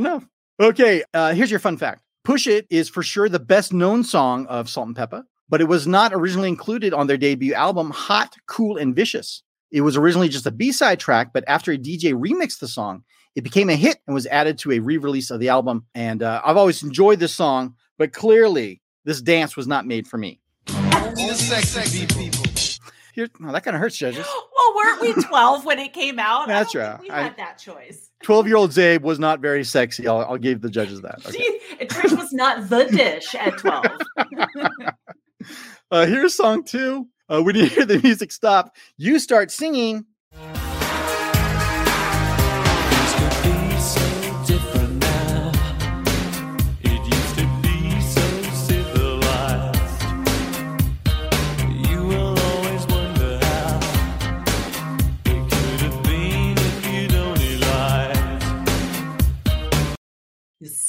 enough. 0.02 0.26
Okay, 0.60 1.04
uh, 1.14 1.34
here's 1.34 1.52
your 1.52 1.60
fun 1.60 1.78
fact 1.78 2.02
Push 2.24 2.48
It 2.48 2.66
is 2.70 2.90
for 2.90 3.04
sure 3.04 3.30
the 3.30 3.40
best 3.40 3.74
known 3.74 4.04
song 4.04 4.48
of 4.48 4.70
Salt-N-Pepa, 4.70 5.24
but 5.52 5.62
it 5.62 5.68
was 5.68 5.86
not 5.86 6.14
originally 6.14 6.48
included 6.48 6.94
on 6.94 7.06
their 7.06 7.18
debut 7.18 7.54
album, 7.54 7.92
Hot, 7.92 8.36
Cool, 8.48 8.78
and 8.78 8.96
Vicious. 8.96 9.44
It 9.70 9.82
was 9.82 9.98
originally 9.98 10.30
just 10.30 10.48
a 10.48 10.52
B 10.52 10.72
side 10.72 11.00
track, 11.00 11.32
but 11.34 11.44
after 11.48 11.72
a 11.74 11.78
DJ 11.78 12.14
remixed 12.14 12.60
the 12.60 12.68
song, 12.68 13.04
it 13.36 13.44
became 13.44 13.70
a 13.70 13.76
hit 13.76 14.00
and 14.08 14.14
was 14.14 14.26
added 14.28 14.58
to 14.60 14.72
a 14.72 14.80
re 14.80 14.98
release 14.98 15.30
of 15.30 15.40
the 15.40 15.50
album. 15.50 15.86
And 15.94 16.24
uh, 16.24 16.42
I've 16.44 16.58
always 16.58 16.82
enjoyed 16.84 17.20
this 17.20 17.34
song, 17.34 17.76
but 17.98 18.14
clearly 18.14 18.82
this 19.06 19.22
dance 19.22 19.56
was 19.56 19.68
not 19.68 19.86
made 19.86 20.08
for 20.08 20.18
me. 20.18 20.40
Sexy 20.68 22.08
people. 22.08 22.46
Here, 23.14 23.28
that 23.52 23.64
kind 23.64 23.76
of 23.76 23.82
hurts, 23.82 23.98
judges. 23.98 24.26
Well, 24.26 24.74
weren't 24.76 25.02
we 25.02 25.22
12 25.24 25.66
when 25.66 25.80
it 25.80 25.92
came 25.92 26.18
out? 26.18 26.48
That's 26.48 26.74
right. 26.74 27.00
We 27.00 27.10
I- 27.10 27.24
had 27.24 27.38
that 27.38 27.58
choice. 27.58 28.10
12 28.24 28.48
year 28.48 28.56
old 28.56 28.70
Zabe 28.72 29.02
was 29.02 29.20
not 29.20 29.40
very 29.40 29.64
sexy. 29.64 30.08
I'll, 30.08 30.20
I'll 30.20 30.38
give 30.38 30.62
the 30.62 30.70
judges 30.70 31.02
that. 31.02 31.20
Okay. 31.28 31.60
Trish 31.88 32.16
was 32.16 32.32
not 32.32 32.70
the 32.70 32.86
dish 32.86 33.34
at 33.36 33.58
12. 33.58 33.86
Uh, 35.92 36.06
here's 36.06 36.34
song 36.36 36.64
two. 36.64 37.08
Uh, 37.28 37.42
when 37.42 37.56
you 37.56 37.66
hear 37.66 37.86
the 37.86 38.00
music 38.04 38.32
stop, 38.32 38.76
you 38.98 39.20
start 39.20 39.52
singing. 39.52 40.06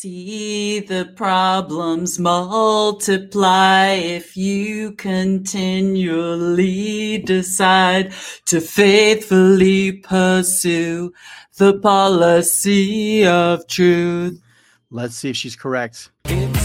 See 0.03 0.81
the 0.81 1.05
problems 1.15 2.19
multiply 2.19 3.91
if 3.91 4.37
you 4.37 4.97
continually 4.97 7.19
decide 7.19 8.13
to 8.47 8.61
faithfully 8.61 9.93
pursue 9.93 11.13
the 11.57 11.79
policy 11.79 13.25
of 13.25 13.65
truth. 13.69 14.43
Let's 14.91 15.15
see 15.15 15.31
if 15.31 15.37
she's 15.37 15.55
correct. 15.55 16.11
It's 16.25 16.62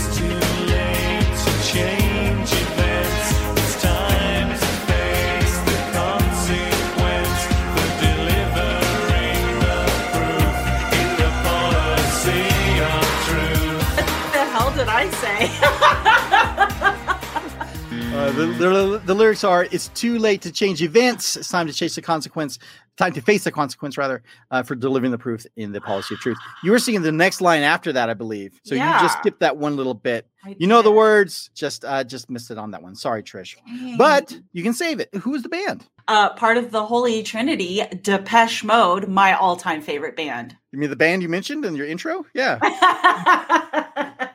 the, 18.37 18.45
the, 18.45 19.01
the 19.05 19.13
lyrics 19.15 19.43
are 19.43 19.63
It's 19.71 19.87
too 19.89 20.19
late 20.19 20.41
to 20.43 20.51
change 20.51 20.81
events. 20.81 21.35
It's 21.35 21.49
time 21.49 21.67
to 21.67 21.73
chase 21.73 21.95
the 21.95 22.01
consequence, 22.01 22.59
time 22.95 23.13
to 23.13 23.21
face 23.21 23.43
the 23.43 23.51
consequence, 23.51 23.97
rather, 23.97 24.21
uh, 24.51 24.63
for 24.63 24.75
delivering 24.75 25.11
the 25.11 25.17
proof 25.17 25.45
in 25.55 25.71
the 25.71 25.81
policy 25.81 26.13
of 26.13 26.19
truth. 26.19 26.37
You 26.63 26.71
were 26.71 26.79
singing 26.79 27.01
the 27.01 27.11
next 27.11 27.41
line 27.41 27.63
after 27.63 27.91
that, 27.93 28.09
I 28.09 28.13
believe. 28.13 28.59
So 28.63 28.75
you 28.75 28.81
just 28.81 29.17
skipped 29.19 29.39
that 29.39 29.57
one 29.57 29.75
little 29.75 29.95
bit. 29.95 30.27
I 30.45 30.55
You 30.59 30.67
know 30.67 30.81
the 30.81 30.91
words, 30.91 31.49
just 31.55 31.83
uh, 31.83 32.03
just 32.03 32.29
missed 32.29 32.51
it 32.51 32.57
on 32.57 32.71
that 32.71 32.83
one. 32.83 32.95
Sorry, 32.95 33.23
Trish. 33.23 33.55
Dang. 33.65 33.97
But 33.97 34.39
you 34.53 34.63
can 34.63 34.73
save 34.73 34.99
it. 34.99 35.13
Who's 35.15 35.41
the 35.41 35.49
band? 35.49 35.87
uh, 36.07 36.29
part 36.35 36.57
of 36.57 36.71
the 36.71 36.85
Holy 36.85 37.21
Trinity, 37.23 37.81
Depeche 38.01 38.63
Mode, 38.63 39.07
my 39.09 39.33
all-time 39.33 39.81
favorite 39.81 40.15
band. 40.15 40.55
You 40.71 40.79
mean 40.79 40.89
the 40.89 40.95
band 40.95 41.21
you 41.21 41.29
mentioned 41.29 41.65
in 41.65 41.75
your 41.75 41.85
intro? 41.85 42.25
Yeah. 42.33 42.59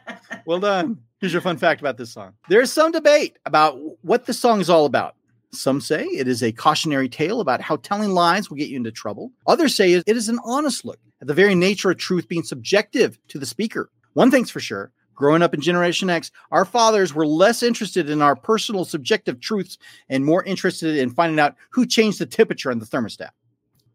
well 0.47 0.61
done. 0.61 0.99
Here's 1.23 1.33
your 1.33 1.41
fun 1.41 1.57
fact 1.57 1.81
about 1.81 1.99
this 1.99 2.13
song. 2.13 2.33
There's 2.49 2.73
some 2.73 2.91
debate 2.91 3.39
about 3.47 3.79
what 4.05 4.27
the 4.27 4.35
song 4.35 4.61
is 4.61 4.69
all 4.69 4.87
about. 4.87 5.15
Some 5.53 5.81
say 5.81 6.03
it 6.07 6.27
is 6.27 6.43
a 6.43 6.51
cautionary 6.51 7.09
tale 7.09 7.41
about 7.41 7.61
how 7.61 7.77
telling 7.77 8.11
lies 8.11 8.51
will 8.51 8.57
get 8.57 8.71
you 8.71 8.77
into 8.77 8.91
trouble. 8.91 9.31
Others 9.47 9.77
say 9.77 9.93
it 9.93 10.05
is 10.09 10.29
an 10.29 10.41
honest 10.45 10.85
look 10.85 10.99
at 11.21 11.29
the 11.29 11.35
very 11.35 11.55
nature 11.55 11.93
of 11.93 11.99
truth 11.99 12.27
being 12.27 12.43
subjective 12.43 13.21
to 13.29 13.39
the 13.39 13.47
speaker. 13.47 13.89
One 14.15 14.33
thing's 14.33 14.51
for 14.51 14.59
sure 14.59 14.91
growing 15.15 15.43
up 15.43 15.55
in 15.55 15.61
Generation 15.61 16.11
X, 16.11 16.33
our 16.51 16.65
fathers 16.65 17.15
were 17.15 17.27
less 17.27 17.63
interested 17.63 18.11
in 18.11 18.21
our 18.21 18.35
personal 18.35 18.85
subjective 18.85 19.39
truths 19.39 19.79
and 20.09 20.25
more 20.25 20.43
interested 20.43 20.97
in 20.97 21.11
finding 21.11 21.39
out 21.39 21.55
who 21.71 21.87
changed 21.87 22.19
the 22.19 22.27
temperature 22.27 22.73
on 22.73 22.81
the 22.81 22.87
thermostat. 22.87 23.31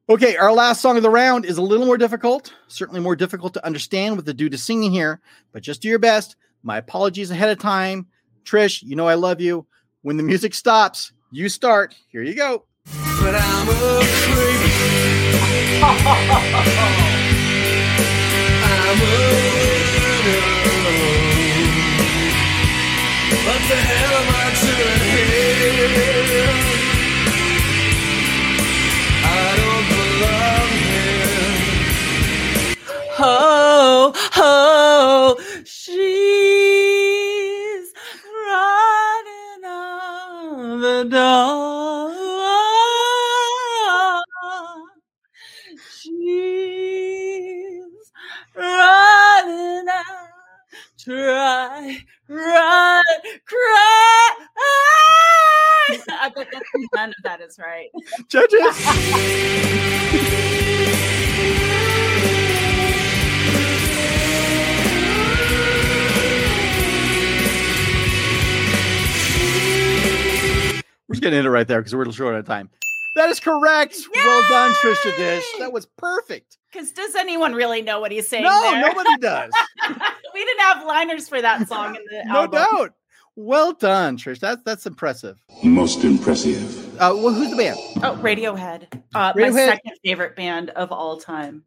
Okay, 0.08 0.38
our 0.38 0.54
last 0.54 0.80
song 0.80 0.96
of 0.96 1.04
the 1.04 1.10
round 1.10 1.44
is 1.44 1.58
a 1.58 1.62
little 1.62 1.86
more 1.86 1.98
difficult, 1.98 2.54
certainly 2.70 3.02
more 3.02 3.18
difficult 3.18 3.54
to 3.56 3.66
understand 3.66 4.16
with 4.16 4.26
the 4.26 4.34
dude 4.34 4.54
is 4.54 4.64
singing 4.64 4.94
here, 4.94 5.20
but 5.52 5.62
just 5.62 5.82
do 5.82 5.90
your 5.90 6.00
best. 6.00 6.38
My 6.68 6.78
apologies 6.80 7.32
ahead 7.32 7.48
of 7.48 7.60
time. 7.60 8.08
Trish, 8.44 8.84
you 8.84 8.98
know 8.98 9.08
I 9.08 9.14
love 9.14 9.40
you. 9.40 9.66
When 10.02 10.18
the 10.18 10.24
music 10.24 10.54
stops, 10.54 11.14
you 11.32 11.48
start. 11.48 11.96
Here 12.10 12.22
you 12.22 12.36
go. 12.36 12.66
But 13.22 13.36
I'm 13.36 13.70
a 13.70 14.04
creep. 14.04 14.60
I'm 18.68 19.02
a. 19.02 19.08
What 23.48 23.62
the 23.70 23.80
hell 23.88 24.14
am 24.20 24.28
I 24.36 24.52
doing 24.60 25.04
here? 25.16 26.52
I 29.24 29.56
don't 29.56 29.88
belong 29.96 30.70
here. 30.92 31.48
Ho, 33.18 34.12
ho, 34.34 35.38
door. 41.10 42.14
She's 46.00 47.84
running 48.56 49.88
out. 49.90 50.28
Try, 51.00 52.00
run, 52.28 53.04
cry. 53.46 54.36
I 56.10 56.32
bet 56.36 56.48
that's 56.52 56.70
none 56.96 57.10
of 57.10 57.16
that 57.24 57.40
is 57.42 57.58
right. 57.58 57.90
Judges. 58.28 58.76
We're 71.18 71.22
just 71.22 71.34
getting 71.34 71.46
it 71.46 71.50
right 71.50 71.68
there 71.68 71.80
because 71.80 71.94
we're 71.96 72.02
a 72.02 72.06
little 72.06 72.14
short 72.14 72.36
on 72.36 72.44
time. 72.44 72.70
That 73.16 73.30
is 73.30 73.40
correct. 73.40 73.98
Well 74.14 74.50
done, 74.50 74.72
Trisha 74.74 75.18
Dish. 75.18 75.44
That 75.58 75.74
was 75.74 75.88
perfect. 75.98 76.60
Because 76.72 76.92
does 76.92 77.16
anyone 77.16 77.54
really 77.54 77.82
know 77.82 78.00
what 78.00 78.12
he's 78.12 78.28
saying? 78.30 78.44
No, 78.44 78.62
there? 78.62 78.82
nobody 78.82 79.18
does. 79.20 79.52
we 80.36 80.46
didn't 80.46 80.62
have 80.62 80.86
liners 80.86 81.28
for 81.28 81.42
that 81.42 81.68
song 81.68 81.96
in 81.96 82.02
the 82.12 82.28
album. 82.28 82.32
No 82.34 82.60
album. 82.60 82.78
doubt. 82.78 82.94
Well 83.36 83.74
done, 83.74 84.18
Trish. 84.18 84.40
That's 84.40 84.62
that's 84.62 84.86
impressive. 84.86 85.38
Most 85.64 86.04
impressive. 86.04 86.94
Uh, 87.02 87.14
well, 87.16 87.34
who's 87.34 87.50
the 87.50 87.58
band? 87.58 87.80
Oh, 88.04 88.16
Radiohead. 88.22 89.02
Uh, 89.16 89.34
My 89.36 89.50
second 89.52 89.94
favorite 90.06 90.36
band 90.36 90.70
of 90.72 90.92
all 90.92 91.18
time. 91.20 91.64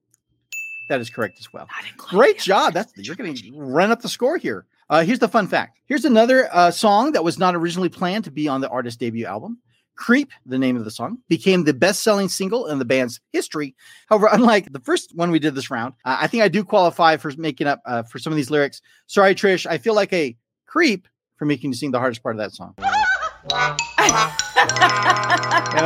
That 0.89 1.01
is 1.01 1.11
correct 1.11 1.39
as 1.41 1.53
well. 1.53 1.67
Great 1.97 2.39
job. 2.39 2.75
That's 2.75 2.93
you're 2.97 3.17
going 3.17 3.35
to 3.35 3.53
run 3.57 3.91
up 3.91 4.03
the 4.03 4.09
score 4.09 4.37
here. 4.37 4.67
Uh, 4.91 5.05
here's 5.05 5.21
the 5.21 5.29
fun 5.29 5.47
fact. 5.47 5.79
Here's 5.87 6.05
another 6.05 6.49
uh, 6.53 6.73
song 6.73 7.13
that 7.13 7.23
was 7.23 7.39
not 7.39 7.55
originally 7.55 7.89
planned 7.89 8.25
to 8.25 8.33
be 8.33 8.49
on 8.49 8.61
the 8.61 8.69
artist's 8.69 8.99
debut 8.99 9.25
album. 9.25 9.59
Creep, 9.95 10.33
the 10.45 10.59
name 10.59 10.77
of 10.77 10.85
the 10.85 10.91
song, 10.91 11.19
became 11.29 11.63
the 11.63 11.73
best-selling 11.73 12.29
single 12.29 12.67
in 12.67 12.81
the 12.81 12.85
band's 12.85 13.21
history. 13.33 13.77
However, 14.09 14.29
unlike 14.33 14.73
the 14.73 14.81
first 14.81 15.15
one 15.15 15.31
we 15.31 15.39
did 15.39 15.55
this 15.55 15.71
round, 15.71 15.95
uh, 16.05 16.19
I 16.21 16.27
think 16.27 16.43
I 16.43 16.49
do 16.49 16.65
qualify 16.65 17.19
for 17.19 17.31
making 17.39 17.69
up 17.69 17.81
uh, 17.87 18.03
for 18.03 18.19
some 18.19 18.33
of 18.33 18.37
these 18.37 18.51
lyrics. 18.51 18.83
Sorry, 19.07 19.33
Trish, 19.33 19.65
I 19.65 19.79
feel 19.79 19.95
like 19.95 20.13
a 20.13 20.37
creep 20.67 21.07
for 21.37 21.45
making 21.45 21.71
you 21.71 21.77
sing 21.77 21.93
the 21.93 22.01
hardest 22.01 22.25
part 22.25 22.35
of 22.35 22.41
that 22.41 22.53
song, 22.53 22.75
and 22.79 22.89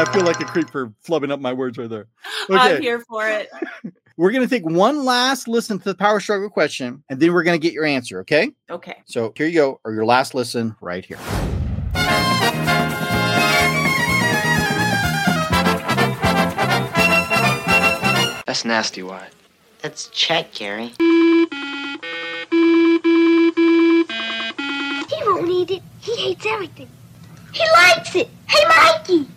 I 0.01 0.11
feel 0.15 0.25
like 0.25 0.41
a 0.41 0.47
creep 0.47 0.71
for 0.71 0.95
flubbing 1.07 1.31
up 1.31 1.41
my 1.41 1.53
words 1.53 1.77
right 1.77 1.91
there. 1.91 2.07
I'm 2.49 2.81
here 2.81 3.01
for 3.01 3.29
it. 3.29 3.51
We're 4.17 4.31
going 4.31 4.47
to 4.47 4.49
take 4.49 4.65
one 4.65 5.05
last 5.05 5.49
listen 5.49 5.79
to 5.79 5.85
the 5.85 5.95
power 5.97 6.21
struggle 6.21 6.49
question, 6.49 7.03
and 7.09 7.19
then 7.19 7.33
we're 7.33 7.43
going 7.43 7.61
to 7.61 7.63
get 7.63 7.73
your 7.73 7.85
answer. 7.85 8.21
Okay. 8.21 8.53
Okay. 8.71 9.03
So 9.07 9.33
here 9.37 9.49
you 9.49 9.55
go, 9.55 9.81
or 9.85 9.93
your 9.93 10.05
last 10.05 10.35
listen 10.35 10.77
right 10.81 11.05
here. 11.05 11.19
That's 18.47 18.65
nasty, 18.65 19.03
Wyatt. 19.03 19.33
That's 19.83 20.07
Chet, 20.11 20.53
Gary. 20.55 20.93
He 20.99 21.07
won't 25.27 25.49
eat 25.49 25.73
it. 25.73 25.83
He 26.01 26.17
hates 26.17 26.47
everything. 26.47 26.89
He 27.53 27.65
likes 27.73 28.15
it. 28.15 28.29
Hey, 28.47 28.65
Mikey. 28.69 29.29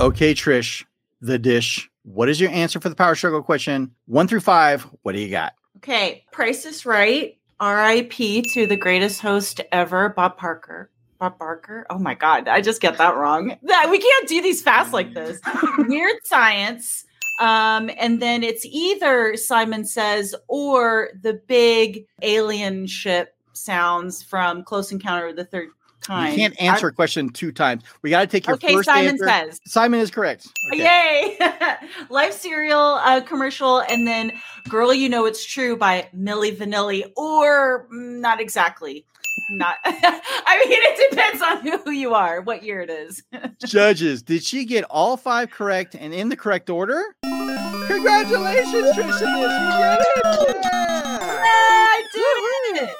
Okay, 0.00 0.32
Trish, 0.34 0.84
the 1.20 1.38
dish. 1.38 1.90
What 2.04 2.30
is 2.30 2.40
your 2.40 2.50
answer 2.50 2.80
for 2.80 2.88
the 2.88 2.94
power 2.94 3.14
struggle 3.14 3.42
question? 3.42 3.94
One 4.06 4.26
through 4.26 4.40
five. 4.40 4.82
What 5.02 5.12
do 5.12 5.20
you 5.20 5.28
got? 5.30 5.52
Okay. 5.76 6.24
Price 6.32 6.64
is 6.64 6.86
right. 6.86 7.36
R.I.P. 7.60 8.42
to 8.54 8.66
the 8.66 8.76
greatest 8.76 9.20
host 9.20 9.60
ever, 9.72 10.08
Bob 10.08 10.38
Parker. 10.38 10.90
Bob 11.18 11.38
Barker. 11.38 11.86
Oh 11.90 11.98
my 11.98 12.14
God. 12.14 12.48
I 12.48 12.62
just 12.62 12.80
get 12.80 12.96
that 12.96 13.16
wrong. 13.16 13.54
That- 13.62 13.90
We 13.90 13.98
can't 13.98 14.26
do 14.28 14.40
these 14.40 14.62
fast 14.62 14.94
like 14.94 15.12
this. 15.12 15.38
Weird 15.78 16.16
science. 16.24 17.04
Um, 17.38 17.90
and 17.98 18.20
then 18.22 18.42
it's 18.42 18.64
either 18.64 19.36
Simon 19.36 19.84
Says 19.84 20.34
or 20.48 21.10
the 21.22 21.34
big 21.46 22.06
alien 22.22 22.86
ship 22.86 23.34
sounds 23.52 24.22
from 24.22 24.62
Close 24.64 24.92
Encounter 24.92 25.28
of 25.28 25.36
the 25.36 25.44
Third 25.44 25.68
Kind. 26.00 26.32
You 26.32 26.38
can't 26.38 26.60
answer 26.60 26.88
a 26.88 26.92
question 26.92 27.30
two 27.30 27.52
times. 27.52 27.82
We 28.02 28.10
got 28.10 28.20
to 28.20 28.26
take 28.26 28.46
your 28.46 28.54
Okay, 28.54 28.74
first 28.74 28.86
Simon 28.86 29.10
answer. 29.10 29.26
Says. 29.26 29.60
Simon 29.66 30.00
is 30.00 30.10
correct. 30.10 30.46
Okay. 30.72 31.36
Yay! 31.38 31.50
Life 32.10 32.32
cereal 32.32 32.80
uh, 32.80 33.20
commercial, 33.20 33.80
and 33.80 34.06
then 34.06 34.32
"Girl, 34.68 34.94
You 34.94 35.08
Know 35.08 35.26
It's 35.26 35.44
True" 35.44 35.76
by 35.76 36.08
Milli 36.16 36.56
Vanilli, 36.56 37.04
or 37.16 37.86
not 37.90 38.40
exactly. 38.40 39.04
Not. 39.52 39.76
I 39.84 40.64
mean, 40.66 40.78
it 40.82 41.10
depends 41.10 41.42
on 41.42 41.80
who 41.84 41.90
you 41.90 42.14
are, 42.14 42.40
what 42.40 42.62
year 42.62 42.82
it 42.82 42.90
is. 42.90 43.22
Judges, 43.64 44.22
did 44.22 44.42
she 44.44 44.64
get 44.64 44.84
all 44.84 45.16
five 45.16 45.50
correct 45.50 45.94
and 45.94 46.12
in 46.14 46.28
the 46.28 46.36
correct 46.36 46.70
order? 46.70 47.02
Congratulations, 47.22 48.96
Trisha. 48.96 49.20
You 49.20 50.46
did 50.46 50.56
it. 50.56 50.66
I 50.66 52.04
did 52.14 52.82
it. 52.82 52.96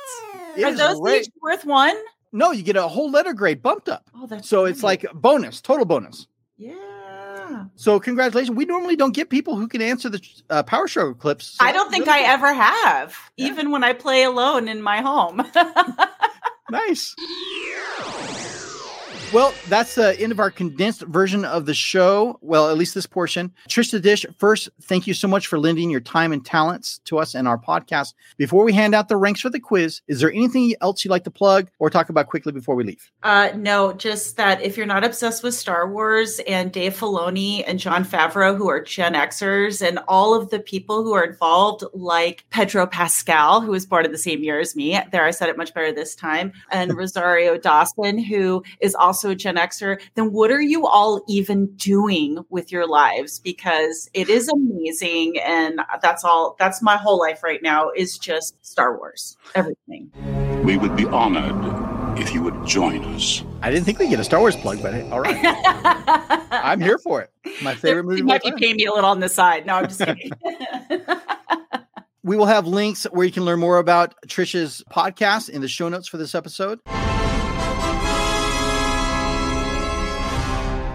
It 0.57 0.65
Are 0.65 0.75
those 0.75 1.27
each 1.27 1.29
worth 1.43 1.65
one? 1.65 1.97
No, 2.33 2.53
you 2.53 2.63
get 2.63 2.77
a 2.77 2.87
whole 2.89 3.11
letter 3.11 3.33
grade 3.33 3.63
bumped 3.63 3.89
up. 3.89 4.09
Oh, 4.15 4.27
that's 4.27 4.49
so 4.49 4.65
it's 4.65 4.83
like 4.83 5.05
bonus, 5.13 5.61
total 5.61 5.85
bonus. 5.85 6.27
Yeah. 6.57 7.65
So 7.75 7.99
congratulations. 7.99 8.57
We 8.57 8.65
normally 8.65 8.95
don't 8.97 9.15
get 9.15 9.31
people 9.31 9.57
who 9.57 9.67
can 9.67 9.83
answer 9.83 10.09
the 10.09 10.21
uh, 10.49 10.63
Power 10.63 10.87
Struggle 10.87 11.15
clips. 11.15 11.47
so 11.47 11.65
I 11.65 11.73
don't 11.73 11.91
think 11.91 12.07
really 12.07 12.21
I 12.21 12.23
cool. 12.23 12.47
ever 12.47 12.55
have, 12.55 13.17
even 13.37 13.71
when 13.73 13.83
I 13.83 13.93
play 13.93 14.23
alone 14.23 14.69
in 14.69 14.81
my 14.83 15.01
home. 15.01 15.45
Nice. 16.71 17.17
Well, 19.33 19.55
that's 19.69 19.95
the 19.95 20.19
end 20.21 20.33
of 20.33 20.41
our 20.41 20.51
condensed 20.51 21.03
version 21.03 21.45
of 21.45 21.65
the 21.65 21.73
show. 21.73 22.37
Well, 22.41 22.69
at 22.69 22.77
least 22.77 22.97
this 22.97 23.07
portion. 23.07 23.53
Trish 23.69 23.93
the 23.93 24.01
Dish, 24.01 24.27
first, 24.39 24.69
thank 24.83 25.07
you 25.07 25.15
so 25.15 25.29
much 25.29 25.47
for 25.47 25.57
lending 25.57 25.89
your 25.89 26.01
time 26.01 26.33
and 26.33 26.45
talents 26.45 26.99
to 27.05 27.17
us 27.17 27.37
and 27.37 27.47
our 27.47 27.57
podcast. 27.57 28.15
Before 28.39 28.65
we 28.65 28.73
hand 28.73 28.93
out 28.93 29.09
the 29.09 29.17
ranks 29.17 29.41
for 29.41 29.49
the 29.49 29.61
quiz, 29.61 30.01
is 30.09 30.19
there 30.19 30.33
anything 30.33 30.75
else 30.81 31.05
you'd 31.05 31.13
like 31.13 31.23
to 31.25 31.31
plug 31.31 31.71
or 31.79 31.91
talk 31.91 32.09
about 32.09 32.27
quickly 32.27 32.51
before 32.51 32.75
we 32.75 32.83
leave? 32.83 33.09
Uh, 33.23 33.51
no, 33.55 33.93
just 33.93 34.37
that 34.37 34.63
if 34.63 34.77
you're 34.77 34.85
not 34.85 35.05
obsessed 35.05 35.45
with 35.45 35.55
Star 35.55 35.89
Wars 35.89 36.41
and 36.49 36.73
Dave 36.73 36.99
Filoni 36.99 37.63
and 37.69 37.79
Jon 37.79 38.05
Favreau, 38.05 38.57
who 38.57 38.69
are 38.69 38.83
Gen 38.83 39.15
Xers, 39.15 39.87
and 39.87 40.01
all 40.09 40.35
of 40.35 40.51
the 40.51 40.59
people 40.59 41.05
who 41.05 41.15
are 41.15 41.25
involved, 41.25 41.85
like 41.95 42.45
Pedro 42.51 42.85
Pascal, 42.85 43.61
who 43.61 43.71
was 43.71 43.87
born 43.87 44.05
in 44.05 44.11
the 44.11 44.19
same 44.19 44.43
year 44.43 44.59
as 44.59 44.75
me, 44.75 44.99
there 45.13 45.25
I 45.25 45.31
said 45.31 45.49
it 45.49 45.57
much 45.57 45.73
better 45.73 45.93
this 45.93 46.17
time, 46.17 46.53
and 46.73 46.95
Rosario 46.97 47.57
Dawson, 47.57 48.19
who 48.19 48.65
is 48.81 48.97
also 48.97 49.20
a 49.29 49.35
Gen 49.35 49.57
Xer, 49.57 50.01
then 50.15 50.33
what 50.33 50.51
are 50.51 50.61
you 50.61 50.87
all 50.87 51.23
even 51.29 51.67
doing 51.77 52.45
with 52.49 52.73
your 52.73 52.87
lives? 52.87 53.39
Because 53.39 54.09
it 54.15 54.29
is 54.29 54.49
amazing, 54.49 55.39
and 55.45 55.81
that's 56.01 56.25
all. 56.25 56.57
That's 56.59 56.81
my 56.83 56.97
whole 56.97 57.19
life 57.19 57.43
right 57.43 57.63
now 57.63 57.91
is 57.95 58.19
just 58.19 58.65
Star 58.65 58.97
Wars, 58.97 59.37
everything. 59.55 60.11
We 60.65 60.77
would 60.77 60.97
be 60.97 61.07
honored 61.07 62.19
if 62.19 62.33
you 62.33 62.43
would 62.43 62.67
join 62.67 63.05
us. 63.15 63.43
I 63.63 63.71
didn't 63.71 63.85
think 63.85 63.99
we 63.99 64.09
get 64.09 64.21
a 64.21 64.25
Star 64.25 64.41
Wars 64.41 64.57
plug, 64.57 64.83
but 64.83 64.95
hey, 64.95 65.09
all 65.11 65.21
right. 65.21 65.39
I'm 66.51 66.81
here 66.81 66.99
for 66.99 67.21
it. 67.21 67.31
My 67.63 67.75
favorite 67.75 68.05
movie. 68.05 68.19
You 68.19 68.25
of 68.25 68.31
all 68.31 68.35
might 68.35 68.43
be 68.43 68.53
paying 68.53 68.77
me 68.77 68.87
a 68.87 68.93
little 68.93 69.11
on 69.11 69.21
the 69.21 69.29
side. 69.29 69.67
No, 69.67 69.75
I'm 69.75 69.89
just 69.89 70.01
kidding. 70.01 70.31
We 72.23 72.37
will 72.37 72.47
have 72.47 72.67
links 72.67 73.05
where 73.05 73.25
you 73.25 73.33
can 73.33 73.47
learn 73.47 73.61
more 73.61 73.79
about 73.79 74.15
Trisha's 74.27 74.85
podcast 74.91 75.49
in 75.49 75.63
the 75.63 75.69
show 75.69 75.89
notes 75.89 76.07
for 76.07 76.19
this 76.19 76.35
episode. 76.35 76.79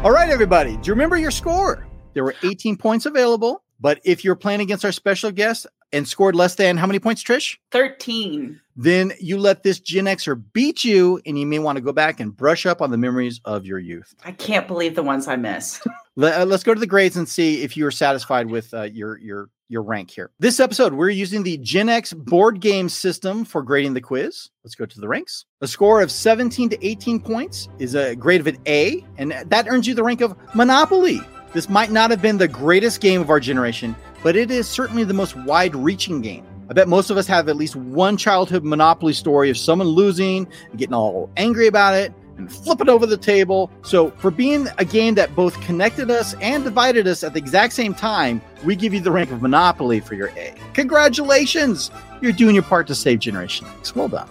All 0.06 0.12
right, 0.12 0.30
everybody. 0.30 0.78
Do 0.78 0.86
you 0.86 0.94
remember 0.94 1.18
your 1.18 1.32
score? 1.32 1.88
There 2.13 2.24
were 2.24 2.36
18 2.44 2.78
points 2.78 3.08
available, 3.08 3.63
but 3.80 4.00
if 4.04 4.24
you're 4.24 4.36
playing 4.36 4.62
against 4.62 4.86
our 4.86 4.91
special 4.91 5.32
guest 5.32 5.65
and 5.91 6.08
scored 6.08 6.36
less 6.36 6.54
than 6.54 6.78
how 6.78 6.86
many 6.86 7.00
points, 7.00 7.24
Trish? 7.24 7.58
13. 7.72 8.62
Then 8.76 9.13
you 9.20 9.39
let 9.39 9.63
this 9.63 9.80
Gen 9.80 10.06
Xer 10.06 10.39
beat 10.54 10.84
you, 10.84 11.20
and 11.26 11.39
you 11.39 11.48
may 11.48 11.58
want 11.58 11.78
to 11.78 11.82
go 11.82 11.91
back 11.91 12.20
and 12.20 12.38
brush 12.38 12.68
up 12.68 12.84
on 12.84 12.91
the 12.91 13.00
memories 13.00 13.41
of 13.46 13.65
your 13.65 13.80
youth. 13.80 14.13
I 14.24 14.32
can't 14.34 14.68
believe 14.68 14.94
the 14.94 15.02
ones 15.02 15.28
I 15.28 15.38
missed. 15.38 15.88
Let, 16.15 16.39
uh, 16.39 16.46
let's 16.46 16.63
go 16.63 16.74
to 16.74 16.80
the 16.80 16.88
grades 16.88 17.18
and 17.18 17.28
see 17.28 17.63
if 17.63 17.76
you 17.76 17.86
are 17.88 17.91
satisfied 17.91 18.50
with 18.50 18.74
uh, 18.74 18.84
your 18.84 19.18
your 19.18 19.50
your 19.67 19.82
rank 19.82 20.12
here. 20.12 20.32
This 20.39 20.60
episode, 20.60 20.93
we're 20.93 21.10
using 21.10 21.43
the 21.43 21.58
Gen 21.58 21.89
X 21.89 22.13
board 22.13 22.60
game 22.60 22.89
system 22.89 23.45
for 23.45 23.63
grading 23.63 23.93
the 23.93 24.01
quiz. 24.01 24.49
Let's 24.63 24.75
go 24.75 24.86
to 24.86 24.99
the 24.99 25.08
ranks. 25.08 25.45
A 25.62 25.67
score 25.67 26.01
of 26.01 26.12
17 26.12 26.69
to 26.69 26.86
18 26.86 27.19
points 27.19 27.67
is 27.80 27.95
a 27.95 28.15
grade 28.15 28.41
of 28.41 28.47
an 28.47 28.58
A, 28.67 29.04
and 29.17 29.32
that 29.32 29.67
earns 29.67 29.88
you 29.88 29.93
the 29.93 30.04
rank 30.04 30.21
of 30.21 30.36
Monopoly. 30.54 31.19
This 31.54 31.69
might 31.69 31.91
not 31.91 32.12
have 32.12 32.21
been 32.21 32.38
the 32.38 32.47
greatest 32.47 33.01
game 33.01 33.21
of 33.21 33.30
our 33.30 33.39
generation, 33.39 33.95
but 34.23 34.36
it 34.36 34.51
is 34.51 34.67
certainly 34.67 35.04
the 35.04 35.13
most 35.13 35.36
wide-reaching 35.38 36.21
game. 36.21 36.45
I 36.69 36.73
bet 36.73 36.88
most 36.88 37.10
of 37.10 37.17
us 37.17 37.28
have 37.28 37.47
at 37.47 37.56
least 37.56 37.75
one 37.75 38.17
childhood 38.17 38.63
Monopoly 38.63 39.13
story 39.13 39.49
of 39.49 39.58
someone 39.58 39.88
losing 39.88 40.47
and 40.69 40.80
getting 40.80 40.95
all 40.95 41.30
angry 41.38 41.67
about 41.67 41.93
it 41.93 42.13
and 42.38 42.52
flip 42.52 42.82
it 42.82 42.89
over 42.89 43.06
the 43.06 43.17
table. 43.17 43.71
So, 43.84 44.12
for 44.12 44.32
being 44.32 44.67
a 44.78 44.86
game 44.86 45.15
that 45.15 45.36
both 45.36 45.60
connected 45.62 46.12
us 46.12 46.34
and 46.41 46.63
divided 46.63 47.08
us 47.08 47.24
at 47.24 47.34
the 47.34 47.39
exact 47.39 47.74
same 47.74 47.93
time, 47.93 48.41
we 48.63 48.76
give 48.76 48.93
you 48.93 49.00
the 49.00 49.12
rank 49.12 49.32
of 49.32 49.41
Monopoly 49.41 50.00
for 50.00 50.15
your 50.15 50.30
A. 50.30 50.54
Congratulations! 50.74 51.91
You're 52.21 52.32
doing 52.32 52.56
your 52.56 52.63
part 52.63 52.88
to 52.88 52.95
save 52.95 53.19
Generation 53.19 53.67
X. 53.80 53.95
Well 53.95 54.08
done. 54.08 54.30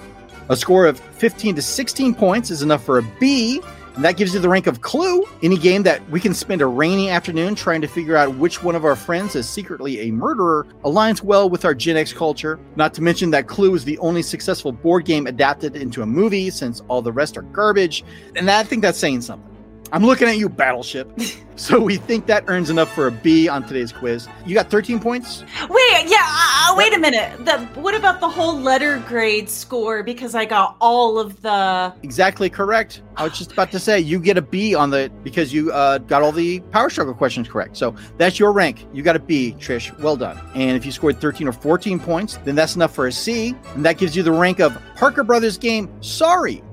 A 0.49 0.57
score 0.57 0.87
of 0.87 1.01
15 1.01 1.55
to 1.57 1.63
16 1.63 2.15
points 2.15 2.51
is 2.51 2.63
enough 2.63 2.85
for 2.85 2.99
a 2.99 3.03
B, 3.19 3.63
and 3.95 4.05
that 4.05 4.17
gives 4.17 4.35
you 4.35 4.41
the 4.41 4.49
rank 4.49 4.67
of 4.67 4.81
Clue. 4.81 5.25
Any 5.43 5.57
game 5.57 5.85
that 5.85 6.09
we 6.11 6.19
can 6.19 6.35
spend 6.35 6.61
a 6.61 6.67
rainy 6.67 7.11
afternoon 7.11 7.55
trying 7.55 7.81
to 7.81 7.87
figure 7.87 8.17
out 8.17 8.35
which 8.37 8.63
one 8.63 8.75
of 8.75 8.85
our 8.85 8.97
friends 8.97 9.37
is 9.37 9.49
secretly 9.49 10.01
a 10.01 10.11
murderer 10.11 10.67
aligns 10.85 11.23
well 11.23 11.49
with 11.49 11.65
our 11.65 11.75
Gen 11.75 11.97
X 11.97 12.13
culture. 12.13 12.59
Not 12.75 12.93
to 12.95 13.03
mention 13.03 13.31
that 13.31 13.47
Clue 13.47 13.75
is 13.75 13.85
the 13.85 13.99
only 13.99 14.23
successful 14.23 14.73
board 14.73 15.05
game 15.05 15.27
adapted 15.27 15.77
into 15.77 16.03
a 16.03 16.07
movie 16.07 16.51
since 16.51 16.83
all 16.89 17.03
the 17.03 17.13
rest 17.13 17.37
are 17.37 17.43
garbage. 17.43 18.05
And 18.35 18.51
I 18.51 18.65
think 18.65 18.83
that's 18.83 18.99
saying 18.99 19.21
something. 19.21 19.54
I'm 19.95 20.05
looking 20.05 20.27
at 20.27 20.39
you, 20.39 20.49
Battleship. 20.49 21.09
so 21.57 21.79
we 21.81 21.99
think 21.99 22.27
that 22.27 22.43
earns 22.49 22.69
enough 22.69 22.93
for 22.97 23.07
a 23.07 23.13
B 23.13 23.49
on 23.49 23.63
today's 23.63 23.93
quiz. 23.93 24.27
You 24.45 24.53
got 24.53 24.69
13 24.69 24.99
points? 24.99 25.45
Wait, 25.71 26.09
yeah, 26.09 26.27
uh, 26.27 26.75
wait 26.77 26.93
a 26.93 26.99
minute. 26.99 27.45
The, 27.45 27.61
what 27.81 27.95
about 27.95 28.19
the 28.19 28.29
whole 28.29 28.59
letter 28.59 28.99
grade 29.07 29.49
score? 29.49 30.03
Because 30.03 30.35
I 30.35 30.47
got 30.47 30.75
all 30.81 31.17
of 31.17 31.41
the. 31.43 31.95
Exactly 32.03 32.51
correct. 32.51 33.03
I 33.17 33.23
was 33.23 33.39
just 33.39 33.53
about 33.53 33.71
to 33.71 33.79
say 33.79 34.01
you 34.01 34.19
get 34.19 34.37
a 34.37 34.43
B 34.43 34.75
on 34.75 34.91
the 34.91 35.13
because 35.23 35.53
you 35.53 35.71
uh, 35.71 35.99
got 35.99 36.25
all 36.25 36.33
the 36.33 36.59
power 36.73 36.91
struggle 36.91 37.15
questions 37.15 37.49
correct. 37.49 37.77
So 37.77 37.95
that's 38.19 38.37
your 38.37 38.51
rank. 38.51 38.89
You 38.93 39.05
got 39.05 39.15
a 39.15 39.21
B, 39.21 39.55
Trish. 39.61 39.97
Well 40.01 40.17
done. 40.17 40.41
And 40.57 40.77
if 40.77 40.85
you 40.85 40.91
scored 40.91 41.21
13 41.21 41.47
or 41.47 41.53
14 41.53 42.01
points, 42.01 42.39
then 42.39 42.57
that's 42.57 42.75
enough 42.75 42.93
for 42.93 43.07
a 43.07 43.13
C. 43.13 43.55
And 43.77 43.85
that 43.85 43.99
gives 43.99 44.17
you 44.17 44.25
the 44.25 44.33
rank 44.33 44.59
of 44.59 44.77
Parker 44.97 45.23
Brothers 45.23 45.57
game. 45.57 45.89
Sorry. 46.03 46.65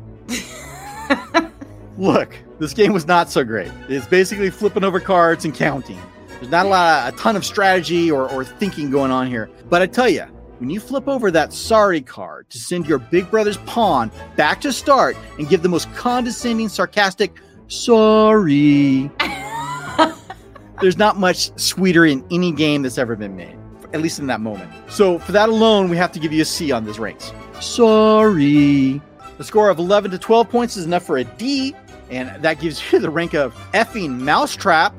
Look, 2.00 2.36
this 2.62 2.76
game 2.76 2.94
was 2.94 3.08
not 3.08 3.32
so 3.32 3.44
great. 3.44 3.72
It's 3.90 4.06
basically 4.06 4.52
flipping 4.52 4.84
over 4.84 5.00
cards 5.00 5.46
and 5.46 5.54
counting. 5.54 6.00
There's 6.36 6.52
not 6.52 6.68
a 6.68 6.70
lot, 6.70 7.12
a 7.12 7.18
ton 7.18 7.36
of 7.36 7.44
strategy 7.44 8.12
or, 8.12 8.30
or 8.30 8.46
thinking 8.46 8.92
going 8.92 9.10
on 9.10 9.26
here. 9.26 9.50
But 9.68 9.82
I 9.82 9.88
tell 9.88 10.08
you, 10.08 10.26
when 10.60 10.70
you 10.70 10.80
flip 10.80 11.08
over 11.08 11.32
that 11.32 11.54
sorry 11.54 12.02
card 12.02 12.48
to 12.52 12.60
send 12.60 12.86
your 12.86 13.00
big 13.00 13.32
brother's 13.32 13.58
pawn 13.58 14.12
back 14.36 14.62
to 14.62 14.72
start 14.72 15.18
and 15.40 15.50
give 15.50 15.64
the 15.64 15.70
most 15.70 15.92
condescending, 15.96 16.70
sarcastic 16.70 17.36
sorry, 17.68 19.10
there's 20.82 20.98
not 20.98 21.18
much 21.18 21.58
sweeter 21.60 22.06
in 22.06 22.24
any 22.30 22.52
game 22.52 22.84
that's 22.84 23.00
ever 23.00 23.16
been 23.16 23.36
made, 23.36 23.58
at 23.92 24.02
least 24.02 24.20
in 24.20 24.28
that 24.28 24.40
moment. 24.40 24.72
So 24.88 25.18
for 25.18 25.32
that 25.32 25.50
alone, 25.50 25.90
we 25.90 25.98
have 25.98 26.12
to 26.12 26.20
give 26.20 26.32
you 26.32 26.44
a 26.44 26.46
C 26.46 26.72
on 26.72 26.86
this 26.86 27.00
ranks. 27.00 27.34
Sorry. 27.60 29.02
The 29.42 29.44
score 29.44 29.70
of 29.72 29.80
11 29.80 30.12
to 30.12 30.20
12 30.20 30.50
points 30.50 30.78
is 30.78 30.86
enough 30.86 31.04
for 31.04 31.18
a 31.18 31.24
D, 31.24 31.76
and 32.12 32.44
that 32.44 32.60
gives 32.60 32.92
you 32.92 33.00
the 33.00 33.10
rank 33.10 33.34
of 33.34 33.56
effing 33.74 34.20
mousetrap. 34.20 34.94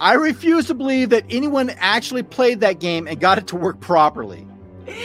I 0.00 0.14
refuse 0.14 0.66
to 0.68 0.74
believe 0.74 1.10
that 1.10 1.24
anyone 1.28 1.70
actually 1.78 2.22
played 2.22 2.60
that 2.60 2.78
game 2.78 3.08
and 3.08 3.20
got 3.20 3.36
it 3.36 3.48
to 3.48 3.56
work 3.56 3.80
properly. 3.80 4.46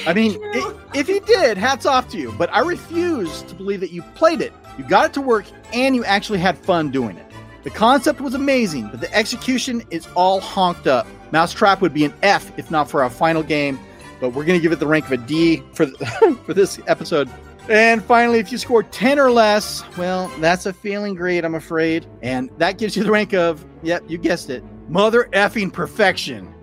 I 0.05 0.13
mean, 0.13 0.39
i 0.53 0.77
if 0.93 1.09
you 1.09 1.19
did, 1.21 1.57
hats 1.57 1.87
off 1.87 2.09
to 2.09 2.17
you, 2.17 2.31
but 2.37 2.53
I 2.53 2.59
refuse 2.59 3.41
to 3.43 3.55
believe 3.55 3.79
that 3.79 3.91
you 3.91 4.03
played 4.13 4.41
it, 4.41 4.53
you 4.77 4.83
got 4.83 5.05
it 5.05 5.13
to 5.13 5.21
work, 5.21 5.45
and 5.73 5.95
you 5.95 6.05
actually 6.05 6.39
had 6.39 6.57
fun 6.57 6.91
doing 6.91 7.17
it. 7.17 7.25
The 7.63 7.71
concept 7.71 8.21
was 8.21 8.35
amazing, 8.35 8.89
but 8.89 9.01
the 9.01 9.11
execution 9.13 9.83
is 9.89 10.07
all 10.15 10.39
honked 10.39 10.85
up. 10.85 11.07
Mousetrap 11.31 11.81
would 11.81 11.93
be 11.93 12.05
an 12.05 12.13
F 12.21 12.51
if 12.59 12.69
not 12.69 12.89
for 12.89 13.01
our 13.01 13.09
final 13.09 13.41
game, 13.41 13.79
but 14.19 14.29
we're 14.29 14.45
going 14.45 14.59
to 14.59 14.61
give 14.61 14.71
it 14.71 14.79
the 14.79 14.87
rank 14.87 15.05
of 15.05 15.11
a 15.13 15.17
D 15.17 15.63
for, 15.73 15.87
for 16.45 16.53
this 16.53 16.79
episode. 16.87 17.29
And 17.69 18.03
finally, 18.03 18.39
if 18.39 18.51
you 18.51 18.57
score 18.57 18.83
10 18.83 19.19
or 19.19 19.31
less, 19.31 19.83
well, 19.97 20.27
that's 20.39 20.65
a 20.65 20.73
failing 20.73 21.15
grade, 21.15 21.45
I'm 21.45 21.55
afraid. 21.55 22.05
And 22.21 22.49
that 22.57 22.77
gives 22.77 22.97
you 22.97 23.03
the 23.03 23.11
rank 23.11 23.33
of, 23.33 23.65
yep, 23.81 24.03
you 24.07 24.17
guessed 24.17 24.49
it, 24.49 24.63
mother 24.89 25.29
effing 25.31 25.71
perfection. 25.71 26.53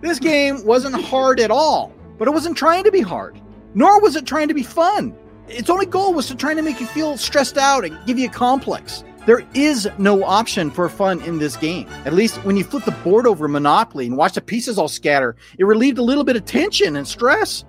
This 0.00 0.18
game 0.18 0.64
wasn't 0.64 0.94
hard 0.94 1.40
at 1.40 1.50
all, 1.50 1.92
but 2.18 2.26
it 2.26 2.30
wasn't 2.30 2.56
trying 2.56 2.84
to 2.84 2.90
be 2.90 3.02
hard, 3.02 3.38
nor 3.74 4.00
was 4.00 4.16
it 4.16 4.24
trying 4.24 4.48
to 4.48 4.54
be 4.54 4.62
fun. 4.62 5.14
Its 5.48 5.68
only 5.68 5.86
goal 5.86 6.14
was 6.14 6.26
to 6.28 6.34
try 6.34 6.54
to 6.54 6.62
make 6.62 6.80
you 6.80 6.86
feel 6.86 7.18
stressed 7.18 7.58
out 7.58 7.84
and 7.84 7.98
give 8.06 8.18
you 8.18 8.26
a 8.26 8.32
complex. 8.32 9.04
There 9.26 9.44
is 9.54 9.88
no 9.98 10.24
option 10.24 10.70
for 10.70 10.88
fun 10.88 11.20
in 11.22 11.38
this 11.38 11.56
game. 11.56 11.88
At 12.04 12.14
least 12.14 12.36
when 12.44 12.56
you 12.56 12.64
flip 12.64 12.84
the 12.84 12.92
board 12.92 13.26
over 13.26 13.48
Monopoly 13.48 14.06
and 14.06 14.16
watch 14.16 14.34
the 14.34 14.40
pieces 14.40 14.78
all 14.78 14.88
scatter, 14.88 15.36
it 15.58 15.64
relieved 15.64 15.98
a 15.98 16.02
little 16.02 16.24
bit 16.24 16.36
of 16.36 16.44
tension 16.44 16.96
and 16.96 17.06
stress. 17.06 17.64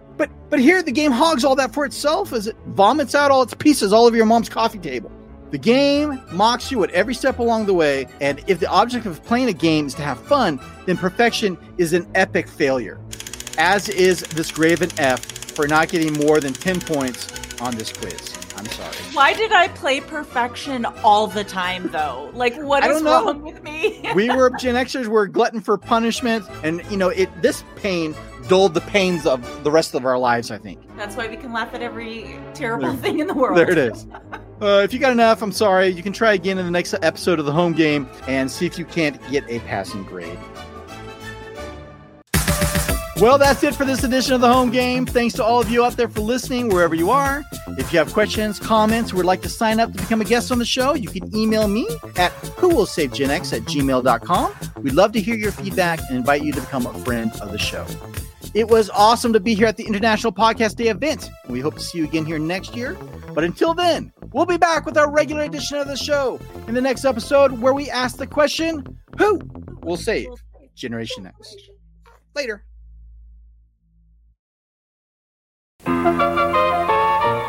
But 0.50 0.60
here 0.60 0.82
the 0.82 0.92
game 0.92 1.12
hogs 1.12 1.44
all 1.44 1.56
that 1.56 1.74
for 1.74 1.86
itself 1.86 2.32
as 2.32 2.48
it 2.48 2.56
vomits 2.68 3.16
out 3.16 3.32
all 3.32 3.42
its 3.42 3.54
pieces 3.54 3.92
all 3.92 4.06
over 4.06 4.16
your 4.16 4.26
mom's 4.26 4.50
coffee 4.50 4.80
table. 4.80 5.12
The 5.52 5.58
game 5.58 6.22
mocks 6.32 6.72
you 6.72 6.84
at 6.84 6.90
every 6.92 7.14
step 7.14 7.40
along 7.40 7.68
the 7.68 7.74
way, 7.74 8.08
and 8.20 8.44
if 8.48 8.60
the 8.60 8.70
object 8.70 9.06
of 9.06 9.24
playing 9.24 9.48
a 9.48 9.54
game 9.54 9.88
is 9.88 9.94
to 9.96 10.02
have 10.02 10.20
fun, 10.20 10.60
then 10.86 10.98
perfection 10.98 11.58
is 11.78 11.94
an 11.94 12.06
epic 12.16 12.50
failure. 12.50 13.00
As 13.58 13.88
is 13.88 14.22
this 14.22 14.52
Graven 14.52 14.90
F 14.98 15.24
for 15.26 15.68
not 15.68 15.90
getting 15.90 16.14
more 16.14 16.40
than 16.40 16.54
10 16.54 16.82
points 16.82 17.28
on 17.62 17.76
this 17.76 17.92
quiz. 17.94 18.34
I'm 18.58 18.66
sorry. 18.66 18.96
Why 19.14 19.34
did 19.34 19.52
I 19.52 19.68
play 19.70 20.02
perfection 20.02 20.86
all 21.04 21.28
the 21.28 21.44
time, 21.44 21.90
though? 21.92 22.30
Like, 22.34 22.56
what 22.58 22.86
is 22.86 23.02
wrong 23.04 23.42
with 23.42 23.64
me? 23.64 24.04
we 24.16 24.30
were 24.30 24.50
Gen 24.60 24.76
Xers 24.76 25.04
we 25.04 25.10
were 25.10 25.28
glutton 25.28 25.62
for 25.62 25.78
punishment, 25.78 26.46
and 26.64 26.84
you 26.90 26.98
know 26.98 27.10
it. 27.10 27.30
This 27.42 27.64
pain 27.76 28.16
dulled 28.48 28.74
the 28.74 28.82
pains 28.82 29.26
of 29.26 29.64
the 29.64 29.72
rest 29.72 29.94
of 29.94 30.06
our 30.06 30.18
lives. 30.18 30.52
I 30.52 30.58
think. 30.58 30.80
That's 30.98 31.16
why 31.16 31.28
we 31.28 31.38
can 31.38 31.54
laugh 31.54 31.74
at 31.74 31.82
every 31.82 32.40
terrible 32.54 32.88
There- 32.94 32.98
thing 32.98 33.20
in 33.20 33.28
the 33.28 33.34
world. 33.34 33.58
There 33.58 33.70
it 33.72 33.78
is. 33.78 34.06
Uh, 34.60 34.82
if 34.84 34.92
you 34.92 34.98
got 34.98 35.12
enough, 35.12 35.44
I'm 35.44 35.52
sorry. 35.52 35.90
You 35.90 36.02
can 36.02 36.12
try 36.12 36.34
again 36.34 36.58
in 36.58 36.66
the 36.66 36.72
next 36.72 36.96
episode 37.04 37.38
of 37.38 37.46
the 37.46 37.52
home 37.52 37.74
game 37.74 38.10
and 38.28 38.50
see 38.50 38.66
if 38.66 38.80
you 38.80 38.86
can't 38.86 39.22
get 39.30 39.44
a 39.48 39.60
passing 39.60 40.02
grade. 40.04 40.36
Well, 43.20 43.40
that's 43.40 43.64
it 43.64 43.76
for 43.76 43.86
this 43.86 44.04
edition 44.04 44.34
of 44.34 44.42
the 44.42 44.52
home 44.52 44.70
game. 44.72 45.06
Thanks 45.06 45.34
to 45.36 45.44
all 45.44 45.60
of 45.60 45.70
you 45.72 45.84
out 45.84 45.94
there 45.94 46.08
for 46.08 46.22
listening, 46.22 46.70
wherever 46.70 46.94
you 46.96 47.10
are. 47.12 47.44
If 47.78 47.92
you 47.92 48.00
have 48.00 48.14
questions, 48.14 48.60
comments, 48.60 49.12
or 49.12 49.18
would 49.18 49.26
like 49.26 49.42
to 49.44 49.50
sign 49.50 49.80
up 49.80 49.92
to 49.92 49.98
become 50.00 50.22
a 50.22 50.26
guest 50.26 50.52
on 50.52 50.60
the 50.60 50.66
show, 50.66 50.94
you 50.96 51.10
can 51.10 51.36
email 51.36 51.68
me 51.68 51.88
at 52.16 52.32
whowillsavegenx 52.58 53.54
at 53.58 53.62
gmail.com. 53.64 54.56
We'd 54.84 54.94
love 54.94 55.12
to 55.14 55.22
hear 55.22 55.36
your 55.36 55.52
feedback 55.52 56.00
and 56.10 56.18
invite 56.18 56.44
you 56.44 56.52
to 56.54 56.62
become 56.62 56.86
a 56.86 56.94
friend 57.06 57.32
of 57.42 57.52
the 57.52 57.58
show. 57.58 57.86
It 58.58 58.70
was 58.70 58.90
awesome 58.90 59.34
to 59.34 59.40
be 59.40 59.54
here 59.54 59.68
at 59.68 59.78
the 59.78 59.86
International 59.86 60.34
Podcast 60.34 60.78
Day 60.78 60.88
event. 60.88 61.30
We 61.48 61.60
hope 61.60 61.76
to 61.76 61.80
see 61.80 62.00
you 62.00 62.06
again 62.06 62.26
here 62.26 62.40
next 62.40 62.76
year. 62.76 62.98
But 63.36 63.44
until 63.44 63.76
then, 63.76 64.12
we'll 64.34 64.48
be 64.48 64.58
back 64.58 64.84
with 64.84 64.98
our 64.98 65.12
regular 65.12 65.44
edition 65.44 65.78
of 65.78 65.86
the 65.86 65.96
show 65.96 66.40
in 66.68 66.74
the 66.74 66.82
next 66.82 67.06
episode 67.06 67.62
where 67.62 67.76
we 67.76 67.88
ask 67.88 68.18
the 68.18 68.26
question 68.26 68.84
Who 69.20 69.40
will 69.84 69.96
save 69.96 70.30
Generation 70.74 71.28
X? 71.28 71.56
Later. 72.36 72.64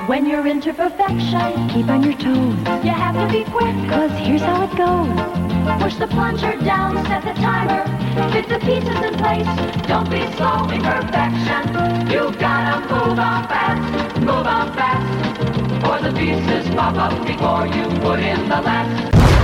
When 0.09 0.27
you're 0.27 0.47
into 0.47 0.75
perfection, 0.75 1.71
keep 1.71 1.88
on 1.88 2.03
your 2.03 2.18
toes. 2.18 2.85
You 2.85 2.90
have 2.90 3.14
to 3.14 3.33
be 3.33 3.44
quick, 3.44 3.75
cause 3.88 4.11
here's 4.18 4.42
how 4.42 4.64
it 4.64 4.77
goes. 4.77 5.48
Push 5.76 5.96
the 5.96 6.07
plunger 6.09 6.57
down, 6.64 6.96
set 7.07 7.22
the 7.22 7.35
timer, 7.35 7.85
fit 8.33 8.48
the 8.48 8.59
pieces 8.59 8.98
in 9.04 9.14
place. 9.14 9.46
Don't 9.87 10.09
be 10.11 10.20
slow 10.37 10.68
in 10.70 10.83
perfection. 10.83 12.11
You 12.11 12.33
gotta 12.38 12.81
move 12.88 13.18
on 13.18 13.46
fast, 13.48 14.18
move 14.20 14.46
on 14.46 14.72
fast. 14.72 15.87
Or 15.87 16.00
the 16.00 16.18
pieces 16.18 16.68
pop 16.74 16.96
up 16.96 17.26
before 17.26 17.66
you 17.66 17.85
put 18.00 18.20
in 18.20 18.48
the 18.48 18.61
last. 18.61 19.38